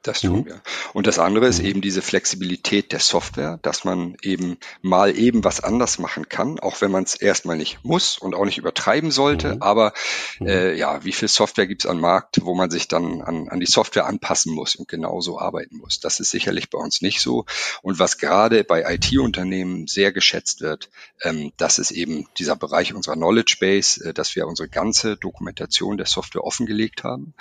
[0.08, 0.46] Das tun mhm.
[0.46, 0.62] wir.
[0.94, 1.68] Und das andere ist mhm.
[1.68, 6.80] eben diese Flexibilität der Software, dass man eben mal eben was anders machen kann, auch
[6.80, 9.56] wenn man es erstmal nicht muss und auch nicht übertreiben sollte.
[9.56, 9.62] Mhm.
[9.62, 9.94] Aber
[10.40, 10.48] mhm.
[10.48, 13.60] äh, ja, wie viel Software gibt es am Markt, wo man sich dann an, an
[13.60, 16.00] die Software anpassen muss und genauso arbeiten muss?
[16.00, 17.46] Das ist sicherlich bei uns nicht so.
[17.82, 20.90] Und was gerade bei IT-Unternehmen sehr geschätzt wird,
[21.22, 25.98] ähm, das ist eben dieser Bereich unserer Knowledge Base, äh, dass wir unsere ganze Dokumentation
[25.98, 27.34] der Software offengelegt haben,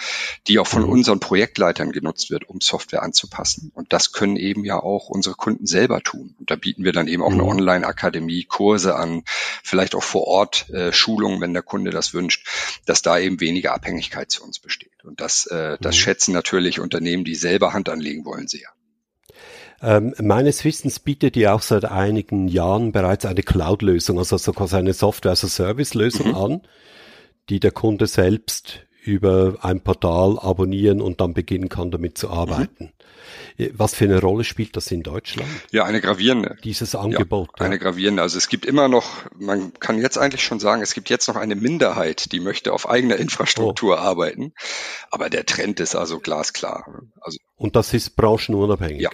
[0.49, 0.91] die auch von mhm.
[0.91, 3.71] unseren Projektleitern genutzt wird, um Software anzupassen.
[3.75, 6.35] Und das können eben ja auch unsere Kunden selber tun.
[6.39, 7.49] Und da bieten wir dann eben auch eine mhm.
[7.49, 9.23] Online-Akademie, Kurse an,
[9.63, 12.47] vielleicht auch vor Ort äh, Schulungen, wenn der Kunde das wünscht,
[12.87, 15.05] dass da eben weniger Abhängigkeit zu uns besteht.
[15.05, 16.01] Und das, äh, das mhm.
[16.01, 18.69] schätzen natürlich Unternehmen, die selber Hand anlegen wollen, sehr.
[19.83, 24.77] Ähm, meines Wissens bietet ihr auch seit einigen Jahren bereits eine Cloud-Lösung, also so quasi
[24.77, 26.35] eine Software-as-a-Service-Lösung mhm.
[26.35, 26.63] an,
[27.51, 32.85] die der Kunde selbst über ein Portal abonnieren und dann beginnen kann, damit zu arbeiten.
[32.85, 33.71] Mhm.
[33.73, 35.49] Was für eine Rolle spielt das in Deutschland?
[35.71, 36.57] Ja, eine gravierende.
[36.63, 37.49] Dieses Angebot.
[37.59, 38.23] Ja, eine gravierende.
[38.23, 41.37] Also es gibt immer noch, man kann jetzt eigentlich schon sagen, es gibt jetzt noch
[41.37, 43.99] eine Minderheit, die möchte auf eigener Infrastruktur oh.
[43.99, 44.53] arbeiten.
[45.11, 46.87] Aber der Trend ist also glasklar.
[47.21, 49.01] Also, und das ist branchenunabhängig?
[49.01, 49.11] Ja.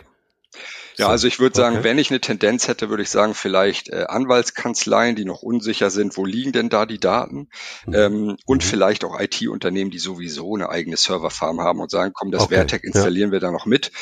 [0.97, 1.85] Ja, also ich würde sagen, okay.
[1.85, 6.17] wenn ich eine Tendenz hätte, würde ich sagen, vielleicht äh, Anwaltskanzleien, die noch unsicher sind,
[6.17, 7.49] wo liegen denn da die Daten?
[7.87, 7.95] Mhm.
[7.95, 8.69] Ähm, und mhm.
[8.69, 12.57] vielleicht auch IT-Unternehmen, die sowieso eine eigene Serverfarm haben und sagen, komm, das okay.
[12.57, 13.33] Vertec installieren ja.
[13.33, 13.93] wir da noch mit.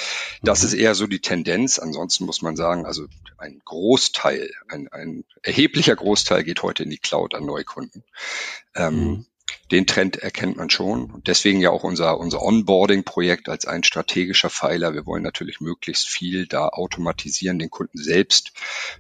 [0.43, 0.69] Das mhm.
[0.69, 1.79] ist eher so die Tendenz.
[1.79, 3.07] Ansonsten muss man sagen, also
[3.39, 8.05] ein Großteil, ein, ein erheblicher Großteil geht heute in die Cloud an Neukunden.
[8.75, 9.27] Ähm, mhm
[9.71, 11.11] den Trend erkennt man schon.
[11.11, 14.95] Und deswegen ja auch unser, unser Onboarding-Projekt als ein strategischer Pfeiler.
[14.95, 18.53] Wir wollen natürlich möglichst viel da automatisieren, den Kunden selbst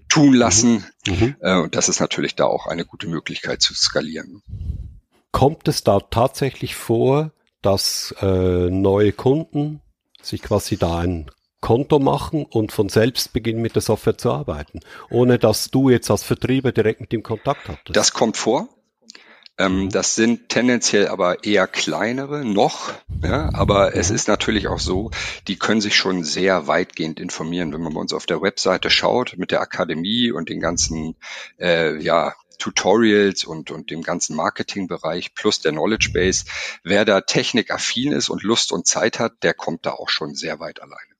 [0.08, 0.84] tun lassen.
[1.06, 1.36] Mhm.
[1.40, 1.60] mhm.
[1.62, 4.42] Und das ist natürlich da auch eine gute Möglichkeit zu skalieren.
[5.32, 7.32] Kommt es da tatsächlich vor,
[7.62, 9.80] dass äh, neue Kunden
[10.22, 11.30] sich quasi da ein
[11.60, 14.80] Konto machen und von selbst beginnen mit der Software zu arbeiten,
[15.10, 17.96] ohne dass du jetzt als Vertrieber direkt mit ihm Kontakt hattest?
[17.96, 18.68] Das kommt vor.
[19.60, 24.16] Ähm, das sind tendenziell aber eher kleinere noch, ja, aber es mhm.
[24.16, 25.10] ist natürlich auch so,
[25.48, 27.70] die können sich schon sehr weitgehend informieren.
[27.74, 31.14] Wenn man bei uns auf der Webseite schaut mit der Akademie und den ganzen
[31.58, 36.46] äh, ja, Tutorials und, und dem ganzen Marketingbereich plus der Knowledge Base,
[36.82, 40.58] wer da technikaffin ist und Lust und Zeit hat, der kommt da auch schon sehr
[40.58, 41.14] weit alleine.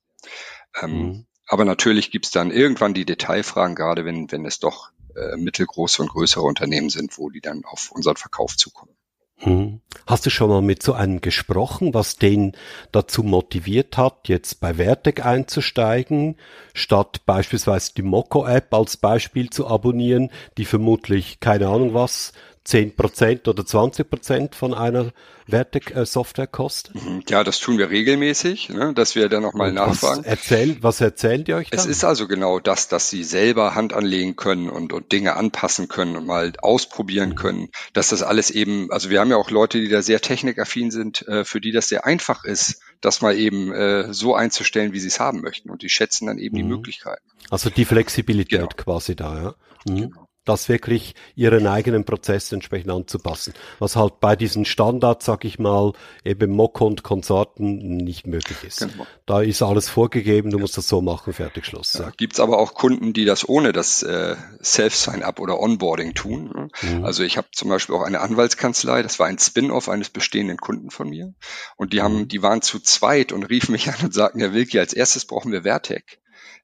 [0.81, 1.25] Ähm, mhm.
[1.45, 6.09] Aber natürlich gibt's dann irgendwann die Detailfragen, gerade wenn, wenn es doch äh, mittelgroße und
[6.09, 8.95] größere Unternehmen sind, wo die dann auf unseren Verkauf zukommen.
[9.43, 9.81] Hm.
[10.05, 12.55] Hast du schon mal mit so einem gesprochen, was den
[12.91, 16.35] dazu motiviert hat, jetzt bei Vertec einzusteigen,
[16.75, 22.33] statt beispielsweise die Moco-App als Beispiel zu abonnieren, die vermutlich, keine Ahnung was,
[22.67, 25.11] 10% oder 20% von einer
[25.47, 26.95] Vertec-Software kostet?
[26.95, 27.23] Mhm.
[27.27, 30.19] Ja, das tun wir regelmäßig, ne, dass wir dann nochmal nachfragen.
[30.19, 31.79] Was, erzählen, was erzählen die euch dann?
[31.79, 35.87] Es ist also genau das, dass sie selber Hand anlegen können und, und Dinge anpassen
[35.87, 37.35] können und mal ausprobieren mhm.
[37.35, 40.91] können, dass das alles eben, also wir haben ja auch Leute, die da sehr technikaffin
[40.91, 44.99] sind, äh, für die das sehr einfach ist, das mal eben äh, so einzustellen, wie
[44.99, 46.59] sie es haben möchten und die schätzen dann eben mhm.
[46.59, 47.23] die Möglichkeiten.
[47.49, 48.69] Also die Flexibilität genau.
[48.75, 49.55] quasi da, ja.
[49.91, 50.11] Mhm.
[50.11, 53.53] Genau das wirklich ihren eigenen Prozess entsprechend anzupassen.
[53.79, 55.93] Was halt bei diesen Standards, sag ich mal,
[56.25, 58.79] eben Mock und Konsorten nicht möglich ist.
[58.79, 59.05] Genau.
[59.27, 61.93] Da ist alles vorgegeben, du musst das so machen, fertig, Schluss.
[61.93, 66.51] Ja, Gibt es aber auch Kunden, die das ohne das äh, Self-Sign-up oder Onboarding tun.
[66.55, 66.69] Ne?
[66.81, 67.05] Mhm.
[67.05, 70.89] Also ich habe zum Beispiel auch eine Anwaltskanzlei, das war ein Spin-off eines bestehenden Kunden
[70.89, 71.33] von mir.
[71.77, 72.27] Und die haben, mhm.
[72.27, 75.51] die waren zu zweit und riefen mich an und sagten, Herr Wilki, als erstes brauchen
[75.51, 76.19] wir Vertec.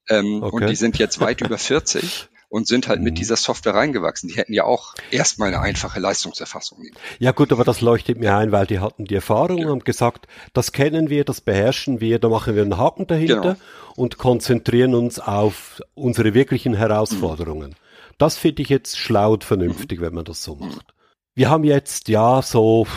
[0.09, 0.55] Ähm, okay.
[0.55, 3.05] Und die sind jetzt weit über 40 und sind halt mhm.
[3.05, 4.29] mit dieser Software reingewachsen.
[4.29, 6.95] Die hätten ja auch erstmal eine einfache Leistungserfassung nehmen.
[7.19, 9.69] Ja gut, aber das leuchtet mir ein, weil die hatten die Erfahrung ja.
[9.69, 13.55] und gesagt, das kennen wir, das beherrschen wir, da machen wir einen Haken dahinter genau.
[13.95, 17.71] und konzentrieren uns auf unsere wirklichen Herausforderungen.
[17.71, 17.75] Mhm.
[18.17, 20.03] Das finde ich jetzt schlau und vernünftig, mhm.
[20.03, 20.93] wenn man das so macht.
[21.35, 22.87] Wir haben jetzt ja so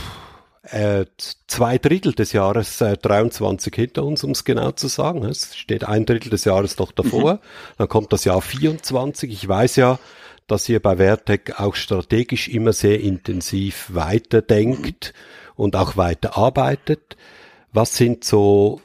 [0.70, 1.06] äh,
[1.46, 5.24] zwei Drittel des Jahres äh, 23 hinter uns, um es genau zu sagen.
[5.24, 7.34] Es steht ein Drittel des Jahres noch davor.
[7.34, 7.38] Mhm.
[7.78, 9.30] Dann kommt das Jahr 24.
[9.30, 9.98] Ich weiß ja,
[10.46, 15.52] dass ihr bei Vertec auch strategisch immer sehr intensiv weiterdenkt mhm.
[15.56, 17.16] und auch weiterarbeitet.
[17.72, 18.80] Was sind so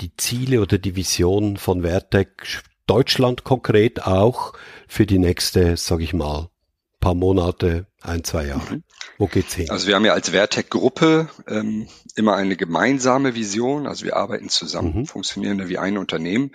[0.00, 4.52] die Ziele oder die Visionen von Vertec Deutschland konkret auch
[4.88, 6.48] für die nächste, sag ich mal,
[7.00, 8.74] paar Monate, ein, zwei Jahre?
[8.74, 8.82] Mhm.
[9.22, 9.70] Wo geht's hin?
[9.70, 13.86] Also wir haben ja als Vertec-Gruppe ähm, immer eine gemeinsame Vision.
[13.86, 15.06] Also wir arbeiten zusammen, mhm.
[15.06, 16.50] funktionieren wie ein Unternehmen.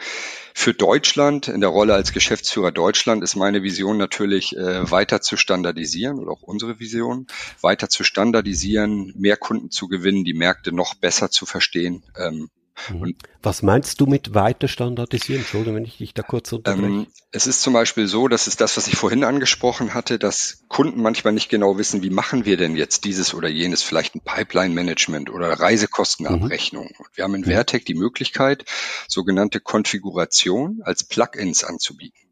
[0.54, 5.38] Für Deutschland, in der Rolle als Geschäftsführer Deutschland, ist meine Vision natürlich äh, weiter zu
[5.38, 7.28] standardisieren oder auch unsere Vision,
[7.62, 12.04] weiter zu standardisieren, mehr Kunden zu gewinnen, die Märkte noch besser zu verstehen.
[12.18, 12.50] Ähm,
[12.90, 13.16] Mhm.
[13.42, 15.42] Was meinst du mit weiter standardisieren?
[15.42, 16.88] Entschuldigung, wenn ich dich da kurz unterbreche.
[16.88, 20.64] Ähm, es ist zum Beispiel so, das ist das, was ich vorhin angesprochen hatte, dass
[20.68, 24.22] Kunden manchmal nicht genau wissen, wie machen wir denn jetzt dieses oder jenes, vielleicht ein
[24.22, 26.86] Pipeline-Management oder Reisekostenabrechnung.
[26.86, 27.06] Mhm.
[27.14, 27.46] Wir haben in mhm.
[27.46, 28.66] Vertec die Möglichkeit,
[29.08, 32.27] sogenannte Konfiguration als Plugins anzubieten.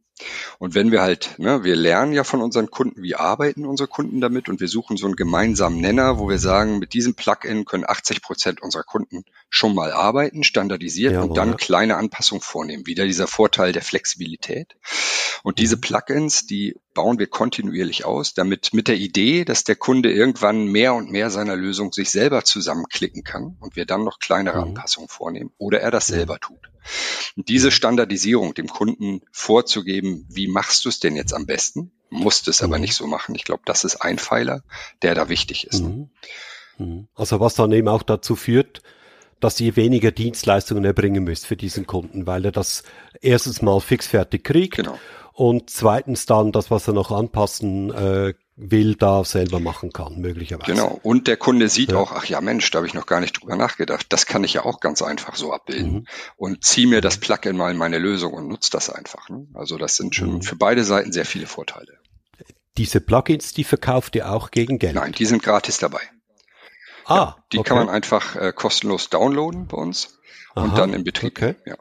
[0.59, 4.21] Und wenn wir halt, ne, wir lernen ja von unseren Kunden, wie arbeiten unsere Kunden
[4.21, 7.83] damit und wir suchen so einen gemeinsamen Nenner, wo wir sagen, mit diesem Plugin können
[7.85, 12.85] 80 Prozent unserer Kunden schon mal arbeiten, standardisiert ja, und dann kleine Anpassungen vornehmen.
[12.85, 14.77] Wieder dieser Vorteil der Flexibilität.
[15.43, 15.81] Und diese mhm.
[15.81, 20.95] Plugins, die bauen wir kontinuierlich aus, damit mit der Idee, dass der Kunde irgendwann mehr
[20.95, 24.69] und mehr seiner Lösung sich selber zusammenklicken kann und wir dann noch kleinere mhm.
[24.69, 26.71] Anpassungen vornehmen oder er das selber tut.
[27.35, 32.47] Und diese Standardisierung dem Kunden vorzugeben, wie machst du es denn jetzt am besten, musst
[32.47, 32.81] es aber mhm.
[32.81, 33.35] nicht so machen.
[33.35, 34.63] Ich glaube, das ist ein Pfeiler,
[35.03, 35.83] der da wichtig ist.
[35.83, 36.09] Mhm.
[36.79, 37.07] mhm.
[37.13, 38.81] Also was dann eben auch dazu führt,
[39.41, 42.83] dass ihr weniger Dienstleistungen erbringen müsst für diesen Kunden, weil er das
[43.21, 44.97] erstens mal fixfertig kriegt genau.
[45.35, 50.71] Und zweitens dann das, was er noch anpassen äh, will, da selber machen kann, möglicherweise.
[50.71, 50.97] Genau.
[51.03, 51.97] Und der Kunde sieht ja.
[51.97, 54.05] auch, ach ja Mensch, da habe ich noch gar nicht drüber nachgedacht.
[54.13, 55.91] Das kann ich ja auch ganz einfach so abbilden.
[55.91, 56.07] Mhm.
[56.37, 59.27] Und ziehe mir das Plugin mal in meine Lösung und nutze das einfach.
[59.27, 59.45] Ne?
[59.55, 60.41] Also das sind schon mhm.
[60.41, 61.99] für beide Seiten sehr viele Vorteile.
[62.77, 64.95] Diese Plugins, die verkauft ihr auch gegen Geld?
[64.95, 66.01] Nein, die sind gratis dabei.
[67.03, 67.67] Ah, ja, die okay.
[67.67, 70.17] kann man einfach äh, kostenlos downloaden bei uns
[70.55, 71.37] Aha, und dann in Betrieb.
[71.37, 71.55] Okay.
[71.65, 71.75] Ja.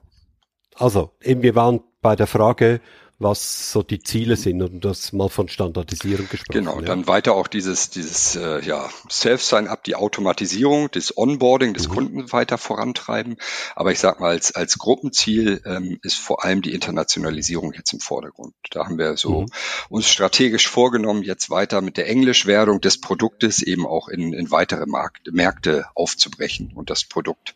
[0.74, 2.80] Also, eben wir waren bei der Frage,
[3.18, 6.58] was so die Ziele sind und das mal von Standardisierung gesprochen.
[6.58, 6.86] Genau, ja.
[6.86, 11.92] dann weiter auch dieses, dieses äh, ja, Self-Sign-up, die Automatisierung, das Onboarding des mhm.
[11.92, 13.36] Kunden weiter vorantreiben.
[13.76, 18.00] Aber ich sag mal, als, als Gruppenziel ähm, ist vor allem die Internationalisierung jetzt im
[18.00, 18.54] Vordergrund.
[18.70, 19.46] Da haben wir so mhm.
[19.88, 24.86] uns strategisch vorgenommen, jetzt weiter mit der Englischwerdung des Produktes eben auch in, in weitere
[24.86, 27.54] Markt, Märkte aufzubrechen und das Produkt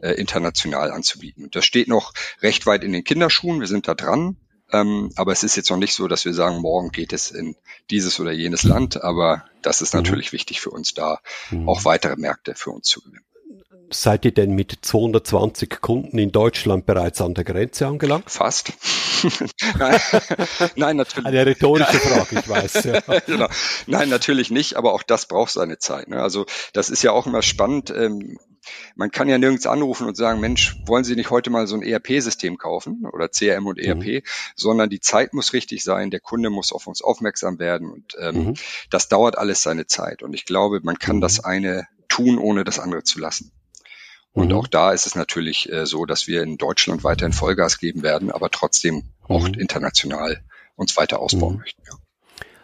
[0.00, 1.44] äh, international anzubieten.
[1.44, 3.60] Und das steht noch recht weit in den Kinderschuhen.
[3.60, 4.36] Wir sind da dran.
[4.70, 7.56] Ähm, aber es ist jetzt noch nicht so, dass wir sagen, morgen geht es in
[7.90, 9.02] dieses oder jenes Land.
[9.02, 10.00] Aber das ist mhm.
[10.00, 11.68] natürlich wichtig für uns da, mhm.
[11.68, 13.24] auch weitere Märkte für uns zu gewinnen.
[13.90, 18.30] Seid ihr denn mit 220 Kunden in Deutschland bereits an der Grenze angelangt?
[18.30, 18.74] Fast.
[19.78, 20.00] Nein,
[20.76, 21.26] Nein, natürlich.
[21.26, 22.84] Eine rhetorische Frage, ich weiß.
[22.84, 23.00] Ja.
[23.26, 23.48] genau.
[23.86, 26.08] Nein, natürlich nicht, aber auch das braucht seine Zeit.
[26.08, 26.20] Ne?
[26.20, 26.44] Also
[26.74, 27.90] das ist ja auch immer spannend.
[27.90, 28.38] Ähm,
[28.96, 31.82] man kann ja nirgends anrufen und sagen, Mensch, wollen Sie nicht heute mal so ein
[31.82, 34.22] ERP-System kaufen oder CRM und ERP, mhm.
[34.56, 38.44] sondern die Zeit muss richtig sein, der Kunde muss auf uns aufmerksam werden und ähm,
[38.44, 38.54] mhm.
[38.90, 40.22] das dauert alles seine Zeit.
[40.22, 41.20] Und ich glaube, man kann mhm.
[41.20, 43.52] das eine tun, ohne das andere zu lassen.
[44.32, 44.54] Und mhm.
[44.54, 48.30] auch da ist es natürlich äh, so, dass wir in Deutschland weiterhin Vollgas geben werden,
[48.30, 49.54] aber trotzdem auch mhm.
[49.54, 50.42] international
[50.76, 51.60] uns weiter ausbauen mhm.
[51.60, 51.82] möchten.
[51.86, 51.97] Ja.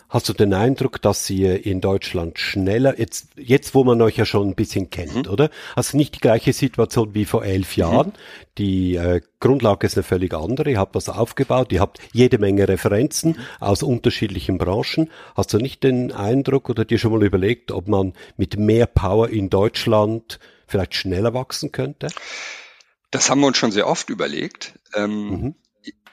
[0.08, 4.24] Hast du den Eindruck, dass ihr in Deutschland schneller, jetzt, jetzt wo man euch ja
[4.24, 5.32] schon ein bisschen kennt, mhm.
[5.32, 5.50] oder?
[5.74, 7.80] Also nicht die gleiche Situation wie vor elf mhm.
[7.80, 8.06] Jahren.
[8.08, 8.12] Mhm.
[8.58, 10.70] Die äh, Grundlage ist eine völlig andere.
[10.70, 15.10] Ihr habt was aufgebaut, ihr habt jede Menge Referenzen aus unterschiedlichen Branchen.
[15.34, 19.28] Hast du nicht den Eindruck oder dir schon mal überlegt, ob man mit mehr Power
[19.28, 22.08] in Deutschland vielleicht schneller wachsen könnte?
[23.10, 24.78] Das haben wir uns schon sehr oft überlegt.
[24.94, 25.54] Ähm, mhm.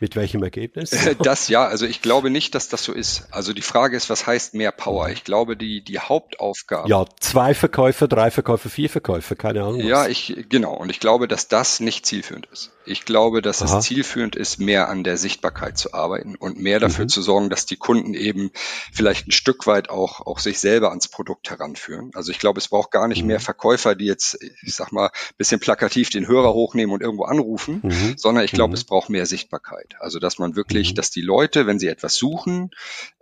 [0.02, 0.90] Mit welchem Ergebnis?
[1.22, 3.28] Das ja, also ich glaube nicht, dass das so ist.
[3.30, 5.10] Also die Frage ist, was heißt mehr Power?
[5.10, 6.90] Ich glaube, die, die Hauptaufgabe.
[6.90, 9.82] Ja, zwei Verkäufer, drei Verkäufer, vier Verkäufer, keine Ahnung.
[9.82, 10.74] Ja, ich, genau.
[10.74, 12.72] Und ich glaube, dass das nicht zielführend ist.
[12.86, 13.78] Ich glaube, dass Aha.
[13.78, 17.10] es zielführend ist, mehr an der Sichtbarkeit zu arbeiten und mehr dafür mhm.
[17.10, 18.52] zu sorgen, dass die Kunden eben
[18.92, 22.12] vielleicht ein Stück weit auch, auch sich selber ans Produkt heranführen.
[22.14, 23.28] Also ich glaube, es braucht gar nicht mhm.
[23.28, 27.82] mehr Verkäufer, die jetzt, ich sag mal, bisschen plakativ den Hörer hochnehmen und irgendwo anrufen,
[27.84, 28.18] mhm.
[28.18, 28.76] sondern ich glaube, mhm.
[28.76, 29.96] es braucht mehr Sichtbarkeit.
[30.00, 30.96] Also dass man wirklich, mhm.
[30.96, 32.72] dass die Leute, wenn sie etwas suchen,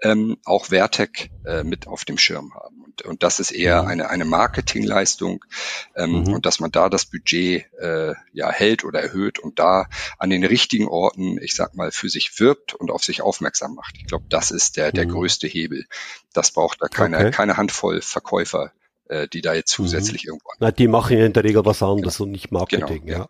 [0.02, 2.69] ähm, auch Vertec äh, mit auf dem Schirm haben.
[3.02, 3.88] Und, und das ist eher mhm.
[3.88, 5.46] eine, eine Marketingleistung
[5.96, 9.88] ähm, und dass man da das Budget äh, ja hält oder erhöht und da
[10.18, 13.96] an den richtigen Orten, ich sag mal, für sich wirbt und auf sich aufmerksam macht.
[13.98, 15.12] Ich glaube, das ist der, der mhm.
[15.12, 15.86] größte Hebel.
[16.34, 17.32] Das braucht da keine, okay.
[17.32, 18.72] keine Handvoll Verkäufer,
[19.08, 19.84] äh, die da jetzt mhm.
[19.84, 20.30] zusätzlich mhm.
[20.30, 20.50] irgendwo.
[20.60, 22.26] Na, die machen ja in der Regel was anderes genau.
[22.26, 23.24] und nicht Marketing, genau, ja.
[23.24, 23.30] ja.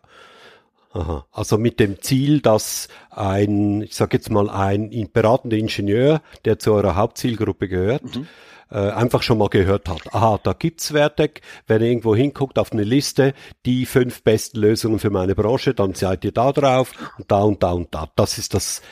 [0.92, 1.26] Aha.
[1.30, 6.72] Also mit dem Ziel, dass ein, ich sage jetzt mal, ein beratender Ingenieur, der zu
[6.72, 8.26] eurer Hauptzielgruppe gehört, mhm
[8.70, 10.14] äh, einfach schon mal gehört hat.
[10.14, 11.40] Aha, da gibt's Vertec.
[11.66, 13.34] Wenn ihr irgendwo hinguckt auf eine Liste,
[13.66, 17.62] die fünf besten Lösungen für meine Branche, dann seid ihr da drauf und da und
[17.62, 18.10] da und da.
[18.16, 18.82] Das ist das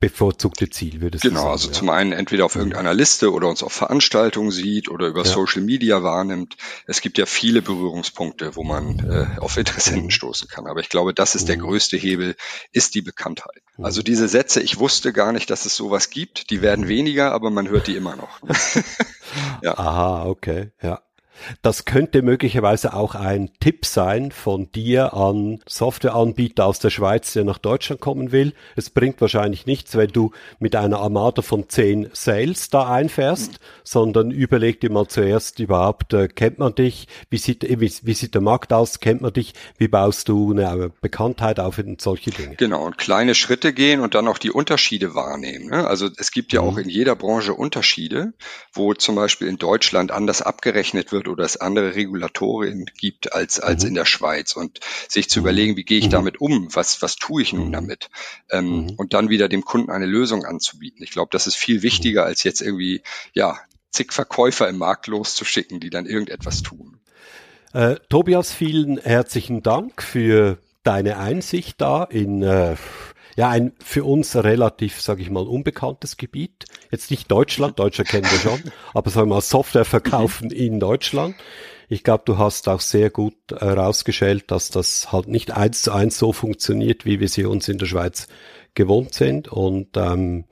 [0.00, 1.74] bevorzugte Ziel, würde es Genau, sagen, also ja.
[1.74, 2.60] zum einen entweder auf mhm.
[2.60, 5.26] irgendeiner Liste oder uns auf Veranstaltungen sieht oder über ja.
[5.26, 6.56] Social Media wahrnimmt.
[6.86, 10.10] Es gibt ja viele Berührungspunkte, wo man äh, auf Interessenten mhm.
[10.10, 10.66] stoßen kann.
[10.66, 11.46] Aber ich glaube, das ist mhm.
[11.46, 12.36] der größte Hebel,
[12.70, 13.62] ist die Bekanntheit.
[13.78, 13.84] Mhm.
[13.84, 17.50] Also diese Sätze, ich wusste gar nicht, dass es sowas gibt, die werden weniger, aber
[17.50, 18.40] man hört die immer noch.
[19.62, 19.78] ja.
[19.78, 21.00] Aha, okay, ja.
[21.62, 27.44] Das könnte möglicherweise auch ein Tipp sein von dir an Softwareanbieter aus der Schweiz, der
[27.44, 28.54] nach Deutschland kommen will.
[28.76, 33.56] Es bringt wahrscheinlich nichts, wenn du mit einer Armada von zehn Sales da einfährst, mhm.
[33.84, 37.08] sondern überleg dir mal zuerst überhaupt, äh, kennt man dich?
[37.30, 39.00] Wie sieht, wie, wie sieht der Markt aus?
[39.00, 39.54] Kennt man dich?
[39.76, 42.56] Wie baust du eine Bekanntheit auf und solche Dinge?
[42.56, 42.84] Genau.
[42.84, 45.70] Und kleine Schritte gehen und dann auch die Unterschiede wahrnehmen.
[45.70, 45.86] Ne?
[45.86, 46.68] Also es gibt ja mhm.
[46.68, 48.32] auch in jeder Branche Unterschiede,
[48.72, 53.82] wo zum Beispiel in Deutschland anders abgerechnet wird oder es andere Regulatorien gibt als, als
[53.82, 53.88] mhm.
[53.88, 55.44] in der Schweiz und sich zu mhm.
[55.46, 56.10] überlegen, wie gehe ich mhm.
[56.10, 57.72] damit um, was, was tue ich nun mhm.
[57.72, 58.10] damit
[58.50, 58.90] ähm, mhm.
[58.96, 61.02] und dann wieder dem Kunden eine Lösung anzubieten.
[61.02, 63.02] Ich glaube, das ist viel wichtiger, als jetzt irgendwie,
[63.32, 63.58] ja,
[63.90, 66.98] zig Verkäufer im Markt loszuschicken, die dann irgendetwas tun.
[67.72, 72.76] Äh, Tobias, vielen herzlichen Dank für deine Einsicht da in äh,
[73.38, 76.64] ja ein für uns relativ, sage ich mal, unbekanntes Gebiet.
[76.90, 78.60] Jetzt nicht Deutschland, Deutscher kennen wir schon,
[78.94, 81.36] aber sagen wir mal Software verkaufen in Deutschland.
[81.88, 86.18] Ich glaube, du hast auch sehr gut herausgestellt, dass das halt nicht eins zu eins
[86.18, 88.26] so funktioniert, wie wir sie uns in der Schweiz
[88.74, 90.44] gewohnt sind und ähm,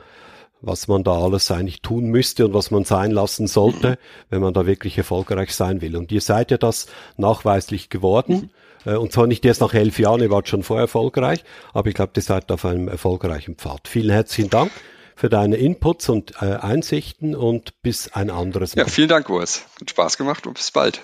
[0.61, 3.99] was man da alles eigentlich tun müsste und was man sein lassen sollte,
[4.30, 5.97] wenn man da wirklich erfolgreich sein will.
[5.97, 8.53] Und ihr seid ja das nachweislich geworden.
[8.87, 11.95] Äh, und zwar nicht erst nach elf Jahren, ihr wart schon vorher erfolgreich, aber ich
[11.95, 13.89] glaube, ihr seid auf einem erfolgreichen Pfad.
[13.89, 14.70] Vielen herzlichen Dank
[15.16, 18.82] für deine Inputs und äh, Einsichten und bis ein anderes Mal.
[18.82, 19.66] Ja, vielen Dank, Urs.
[19.80, 21.03] Hat Spaß gemacht und bis bald.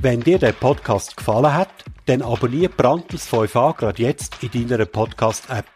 [0.00, 1.70] Wenn dir der Podcast gefallen hat,
[2.04, 5.66] dann abonniere Brandtels 5a gerade jetzt in deiner Podcast-App.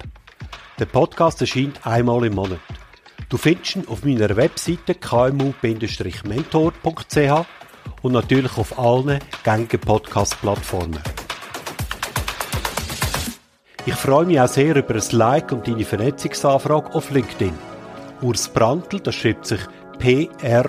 [0.78, 2.60] Der Podcast erscheint einmal im Monat.
[3.28, 5.60] Du findest ihn auf meiner Webseite kmu-mentor.ch
[8.02, 11.00] und natürlich auf allen gängigen Podcast-Plattformen.
[13.86, 17.54] Ich freue mich auch sehr über ein Like und deine Vernetzungsanfrage auf LinkedIn.
[18.22, 19.60] Urs Brandl, das schreibt sich
[19.98, 20.66] P-R-A-N-T-L,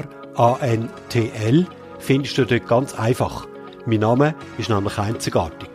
[1.99, 3.47] findest du dort ganz einfach.
[3.86, 5.70] Mein Name ist nämlich einzigartig.